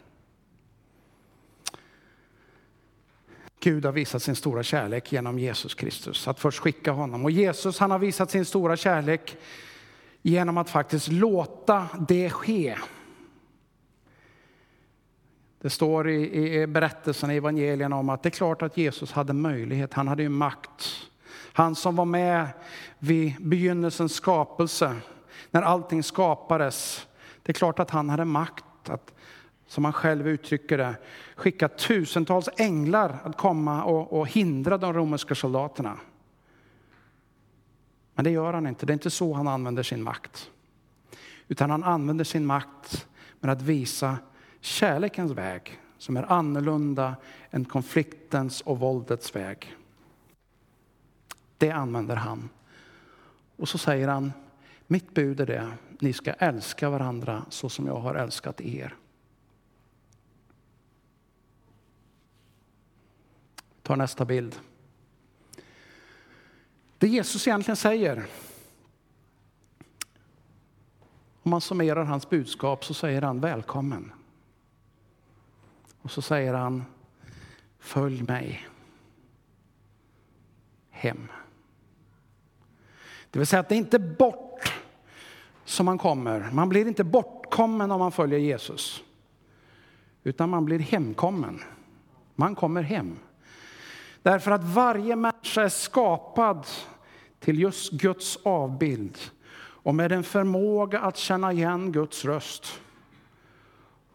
Gud 3.60 3.84
har 3.84 3.92
visat 3.92 4.22
sin 4.22 4.36
stora 4.36 4.62
kärlek 4.62 5.12
genom 5.12 5.38
Jesus 5.38 5.74
Kristus, 5.74 6.28
att 6.28 6.40
först 6.40 6.58
skicka 6.58 6.92
honom. 6.92 7.24
Och 7.24 7.30
Jesus 7.30 7.78
han 7.78 7.90
har 7.90 7.98
visat 7.98 8.30
sin 8.30 8.44
stora 8.44 8.76
kärlek 8.76 9.36
genom 10.22 10.58
att 10.58 10.70
faktiskt 10.70 11.08
låta 11.08 11.88
det 12.08 12.30
ske. 12.30 12.76
Det 15.60 15.70
står 15.70 16.08
i, 16.08 16.60
i 16.60 16.66
berättelsen 16.66 17.30
i 17.30 17.36
evangelierna 17.36 17.96
om 17.96 18.08
att 18.08 18.22
det 18.22 18.28
är 18.28 18.30
klart 18.30 18.62
att 18.62 18.76
Jesus 18.76 19.12
hade 19.12 19.32
möjlighet, 19.32 19.94
han 19.94 20.08
hade 20.08 20.22
ju 20.22 20.28
makt. 20.28 20.94
Han 21.52 21.74
som 21.74 21.96
var 21.96 22.04
med 22.04 22.48
vid 22.98 23.34
begynnelsens 23.40 24.14
skapelse, 24.14 24.96
när 25.50 25.62
allting 25.62 26.02
skapades. 26.02 27.06
Det 27.42 27.52
är 27.52 27.54
klart 27.54 27.78
att 27.78 27.90
han 27.90 28.10
hade 28.10 28.24
makt 28.24 28.64
att 28.88 29.14
som 29.66 29.84
han 29.84 29.92
själv 29.92 30.28
uttrycker 30.28 30.78
det, 30.78 30.96
skicka 31.36 31.68
tusentals 31.68 32.48
änglar 32.56 33.18
att 33.24 33.36
komma 33.36 33.84
och, 33.84 34.12
och 34.12 34.28
hindra 34.28 34.78
de 34.78 34.92
romerska 34.92 35.34
soldaterna. 35.34 35.98
Men 38.14 38.24
det 38.24 38.30
gör 38.30 38.52
han 38.52 38.66
inte. 38.66 38.86
Det 38.86 38.90
är 38.90 38.94
inte 38.94 39.10
så 39.10 39.32
han 39.32 39.48
använder 39.48 39.82
sin 39.82 40.02
makt. 40.02 40.50
Utan 41.48 41.70
han 41.70 41.84
använder 41.84 42.24
sin 42.24 42.46
makt 42.46 43.06
med 43.40 43.50
att 43.50 43.62
visa 43.62 44.18
kärlekens 44.60 45.32
väg 45.32 45.80
som 45.98 46.16
är 46.16 46.32
annorlunda 46.32 47.16
än 47.50 47.64
konfliktens 47.64 48.60
och 48.60 48.78
våldets 48.78 49.36
väg. 49.36 49.76
Det 51.58 51.70
använder 51.70 52.16
han. 52.16 52.48
Och 53.56 53.68
så 53.68 53.78
säger 53.78 54.08
han, 54.08 54.32
mitt 54.90 55.14
bud 55.14 55.40
är 55.40 55.46
det, 55.46 55.72
ni 56.00 56.12
ska 56.12 56.32
älska 56.32 56.90
varandra 56.90 57.44
så 57.48 57.68
som 57.68 57.86
jag 57.86 57.96
har 57.96 58.14
älskat 58.14 58.60
er. 58.60 58.96
Ta 63.82 63.96
nästa 63.96 64.24
bild. 64.24 64.60
Det 66.98 67.08
Jesus 67.08 67.46
egentligen 67.46 67.76
säger, 67.76 68.26
om 71.42 71.50
man 71.50 71.60
summerar 71.60 72.04
hans 72.04 72.30
budskap 72.30 72.84
så 72.84 72.94
säger 72.94 73.22
han 73.22 73.40
välkommen. 73.40 74.12
Och 76.02 76.10
så 76.10 76.22
säger 76.22 76.54
han 76.54 76.84
följ 77.78 78.22
mig 78.22 78.68
hem. 80.90 81.28
Det 83.30 83.38
vill 83.38 83.46
säga 83.46 83.60
att 83.60 83.68
det 83.68 83.74
är 83.74 83.76
inte 83.76 83.98
bort 83.98 84.47
som 85.68 85.86
man 85.86 85.98
kommer. 85.98 86.50
Man 86.52 86.68
blir 86.68 86.88
inte 86.88 87.04
bortkommen 87.04 87.90
om 87.90 87.98
man 87.98 88.12
följer 88.12 88.38
Jesus. 88.38 89.04
Utan 90.24 90.50
man 90.50 90.64
blir 90.64 90.78
hemkommen. 90.78 91.60
Man 92.34 92.54
kommer 92.54 92.82
hem. 92.82 93.16
Därför 94.22 94.50
att 94.50 94.64
varje 94.64 95.16
människa 95.16 95.62
är 95.62 95.68
skapad 95.68 96.66
till 97.40 97.58
just 97.58 97.92
Guds 97.92 98.38
avbild 98.42 99.18
och 99.60 99.94
med 99.94 100.12
en 100.12 100.24
förmåga 100.24 101.00
att 101.00 101.16
känna 101.16 101.52
igen 101.52 101.92
Guds 101.92 102.24
röst 102.24 102.80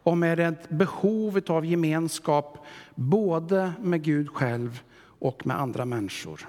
och 0.02 0.18
med 0.18 0.40
ett 0.40 0.68
behov 0.68 1.40
av 1.48 1.66
gemenskap 1.66 2.66
både 2.94 3.72
med 3.80 4.02
Gud 4.02 4.28
själv 4.30 4.82
och 5.18 5.46
med 5.46 5.60
andra 5.60 5.84
människor. 5.84 6.48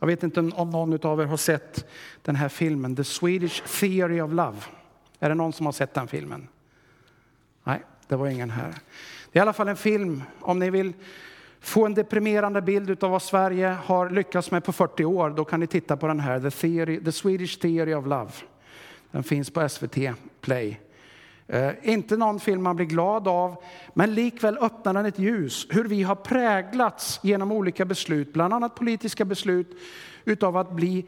Jag 0.00 0.06
vet 0.06 0.22
inte 0.22 0.40
om 0.40 0.70
någon 0.70 1.06
av 1.06 1.20
er 1.20 1.26
har 1.26 1.36
sett 1.36 1.86
den 2.22 2.36
här 2.36 2.48
filmen, 2.48 2.96
The 2.96 3.04
Swedish 3.04 3.62
Theory 3.80 4.20
of 4.20 4.32
Love. 4.32 4.56
Är 5.18 5.28
det 5.28 5.34
någon 5.34 5.52
som 5.52 5.66
har 5.66 5.72
sett 5.72 5.94
den 5.94 6.08
filmen? 6.08 6.48
Nej, 7.64 7.82
det 8.08 8.16
var 8.16 8.26
ingen 8.26 8.50
här. 8.50 8.74
Det 9.32 9.38
är 9.38 9.40
i 9.40 9.42
alla 9.42 9.52
fall 9.52 9.68
en 9.68 9.76
film, 9.76 10.22
om 10.40 10.58
ni 10.58 10.70
vill 10.70 10.92
få 11.60 11.86
en 11.86 11.94
deprimerande 11.94 12.62
bild 12.62 13.04
av 13.04 13.10
vad 13.10 13.22
Sverige 13.22 13.76
har 13.84 14.10
lyckats 14.10 14.50
med 14.50 14.64
på 14.64 14.72
40 14.72 15.04
år, 15.04 15.30
då 15.30 15.44
kan 15.44 15.60
ni 15.60 15.66
titta 15.66 15.96
på 15.96 16.06
den 16.06 16.20
här, 16.20 16.40
The, 16.40 16.50
Theory, 16.50 17.04
The 17.04 17.12
Swedish 17.12 17.60
Theory 17.60 17.94
of 17.94 18.06
Love. 18.06 18.30
Den 19.10 19.22
finns 19.22 19.50
på 19.50 19.68
SVT 19.68 19.96
Play. 20.40 20.80
Eh, 21.52 21.72
inte 21.82 22.16
någon 22.16 22.40
film 22.40 22.62
man 22.62 22.76
blir 22.76 22.86
glad 22.86 23.28
av, 23.28 23.56
men 23.94 24.14
likväl 24.14 24.58
öppnar 24.58 24.94
den 24.94 25.06
ett 25.06 25.18
ljus. 25.18 25.66
Hur 25.70 25.84
vi 25.84 26.02
har 26.02 26.14
präglats 26.14 27.20
genom 27.22 27.52
olika 27.52 27.84
beslut, 27.84 28.32
bland 28.32 28.54
annat 28.54 28.74
politiska 28.74 29.24
beslut, 29.24 29.78
utav 30.24 30.56
att 30.56 30.70
bli 30.70 31.06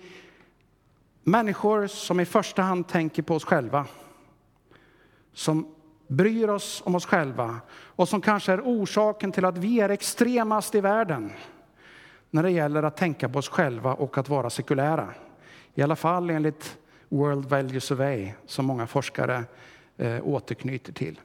människor 1.22 1.86
som 1.86 2.20
i 2.20 2.24
första 2.24 2.62
hand 2.62 2.88
tänker 2.88 3.22
på 3.22 3.34
oss 3.34 3.44
själva. 3.44 3.86
Som 5.32 5.74
bryr 6.06 6.48
oss 6.48 6.82
om 6.84 6.94
oss 6.94 7.06
själva 7.06 7.56
och 7.70 8.08
som 8.08 8.20
kanske 8.20 8.52
är 8.52 8.60
orsaken 8.60 9.32
till 9.32 9.44
att 9.44 9.58
vi 9.58 9.80
är 9.80 9.88
extremast 9.88 10.74
i 10.74 10.80
världen 10.80 11.32
när 12.30 12.42
det 12.42 12.50
gäller 12.50 12.82
att 12.82 12.96
tänka 12.96 13.28
på 13.28 13.38
oss 13.38 13.48
själva 13.48 13.94
och 13.94 14.18
att 14.18 14.28
vara 14.28 14.50
sekulära. 14.50 15.08
I 15.74 15.82
alla 15.82 15.96
fall 15.96 16.30
enligt 16.30 16.78
World 17.08 17.44
Value 17.44 17.80
Survey, 17.80 18.32
som 18.46 18.66
många 18.66 18.86
forskare 18.86 19.44
eh, 20.02 20.28
återknyter 20.28 20.92
till. 20.92 21.20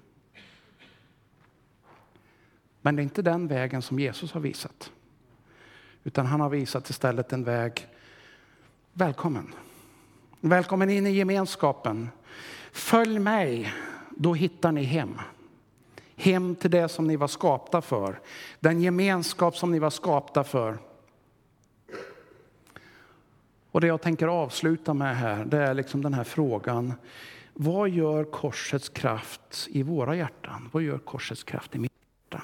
Men 2.81 2.95
det 2.95 3.01
är 3.01 3.03
inte 3.03 3.21
den 3.21 3.47
vägen 3.47 3.81
som 3.81 3.99
Jesus 3.99 4.31
har 4.31 4.41
visat. 4.41 4.91
Utan 6.03 6.25
han 6.25 6.41
har 6.41 6.49
visat 6.49 6.89
istället 6.89 7.33
en 7.33 7.43
väg. 7.43 7.87
Välkommen. 8.93 9.53
Välkommen 10.41 10.89
in 10.89 11.07
i 11.07 11.11
gemenskapen. 11.11 12.09
Följ 12.71 13.19
mig, 13.19 13.73
då 14.09 14.33
hittar 14.33 14.71
ni 14.71 14.83
hem. 14.83 15.19
Hem 16.15 16.55
till 16.55 16.71
det 16.71 16.89
som 16.89 17.07
ni 17.07 17.15
var 17.15 17.27
skapta 17.27 17.81
för. 17.81 18.19
Den 18.59 18.81
gemenskap 18.81 19.57
som 19.57 19.71
ni 19.71 19.79
var 19.79 19.89
skapta 19.89 20.43
för. 20.43 20.77
Och 23.71 23.81
det 23.81 23.87
jag 23.87 24.01
tänker 24.01 24.27
avsluta 24.27 24.93
med 24.93 25.17
här, 25.17 25.45
det 25.45 25.57
är 25.57 25.73
liksom 25.73 26.01
den 26.01 26.13
här 26.13 26.23
frågan. 26.23 26.93
Vad 27.59 27.89
gör 27.89 28.23
korsets 28.23 28.89
kraft 28.89 29.67
i 29.71 29.83
våra 29.83 30.15
hjärtan? 30.15 30.69
Vad 30.71 30.83
gör 30.83 30.97
korsets 30.97 31.43
kraft 31.43 31.75
i 31.75 31.79
mitt 31.79 31.91
hjärta? 31.91 32.43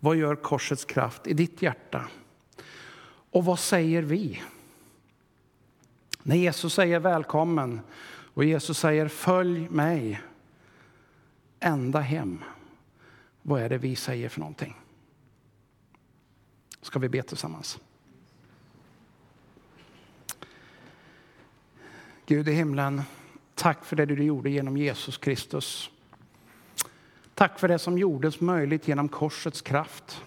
Vad 0.00 0.16
gör 0.16 0.36
korsets 0.36 0.84
kraft 0.84 1.26
i 1.26 1.34
ditt 1.34 1.62
hjärta? 1.62 2.08
Och 3.30 3.44
vad 3.44 3.58
säger 3.58 4.02
vi? 4.02 4.42
När 6.22 6.36
Jesus 6.36 6.74
säger 6.74 7.00
välkommen 7.00 7.80
och 8.34 8.44
Jesus 8.44 8.78
säger 8.78 9.08
följ 9.08 9.68
mig 9.68 10.20
ända 11.60 12.00
hem. 12.00 12.44
Vad 13.42 13.62
är 13.62 13.68
det 13.68 13.78
vi 13.78 13.96
säger 13.96 14.28
för 14.28 14.40
någonting? 14.40 14.76
Ska 16.82 16.98
vi 16.98 17.08
be 17.08 17.22
tillsammans? 17.22 17.78
Gud 22.26 22.48
i 22.48 22.52
himlen, 22.52 23.02
tack 23.58 23.84
för 23.84 23.96
det 23.96 24.06
du 24.06 24.22
gjorde 24.24 24.50
genom 24.50 24.76
Jesus 24.76 25.18
Kristus. 25.18 25.90
Tack 27.34 27.58
för 27.58 27.68
det 27.68 27.78
som 27.78 27.98
gjordes 27.98 28.40
möjligt 28.40 28.88
genom 28.88 29.08
korsets 29.08 29.62
kraft. 29.62 30.22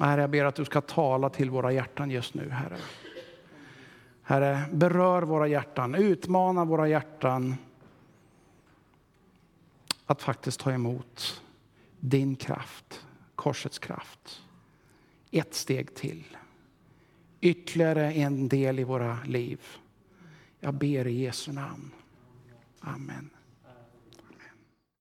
Herre, 0.00 0.20
jag 0.20 0.30
ber 0.30 0.44
att 0.44 0.54
du 0.54 0.64
ska 0.64 0.80
tala 0.80 1.30
till 1.30 1.50
våra 1.50 1.72
hjärtan 1.72 2.10
just 2.10 2.34
nu, 2.34 2.50
Herre. 2.50 2.76
Herre, 4.22 4.62
berör 4.72 5.22
våra 5.22 5.46
hjärtan, 5.46 5.94
utmana 5.94 6.64
våra 6.64 6.88
hjärtan 6.88 7.56
att 10.06 10.22
faktiskt 10.22 10.60
ta 10.60 10.72
emot 10.72 11.42
din 12.00 12.36
kraft, 12.36 13.06
korsets 13.34 13.78
kraft. 13.78 14.42
Ett 15.30 15.54
steg 15.54 15.94
till. 15.94 16.36
Ytterligare 17.40 18.12
en 18.12 18.48
del 18.48 18.78
i 18.78 18.84
våra 18.84 19.18
liv. 19.24 19.60
Jag 20.64 20.74
ber 20.74 21.06
i 21.06 21.22
Jesu 21.22 21.52
namn. 21.52 21.90
Amen. 22.80 23.30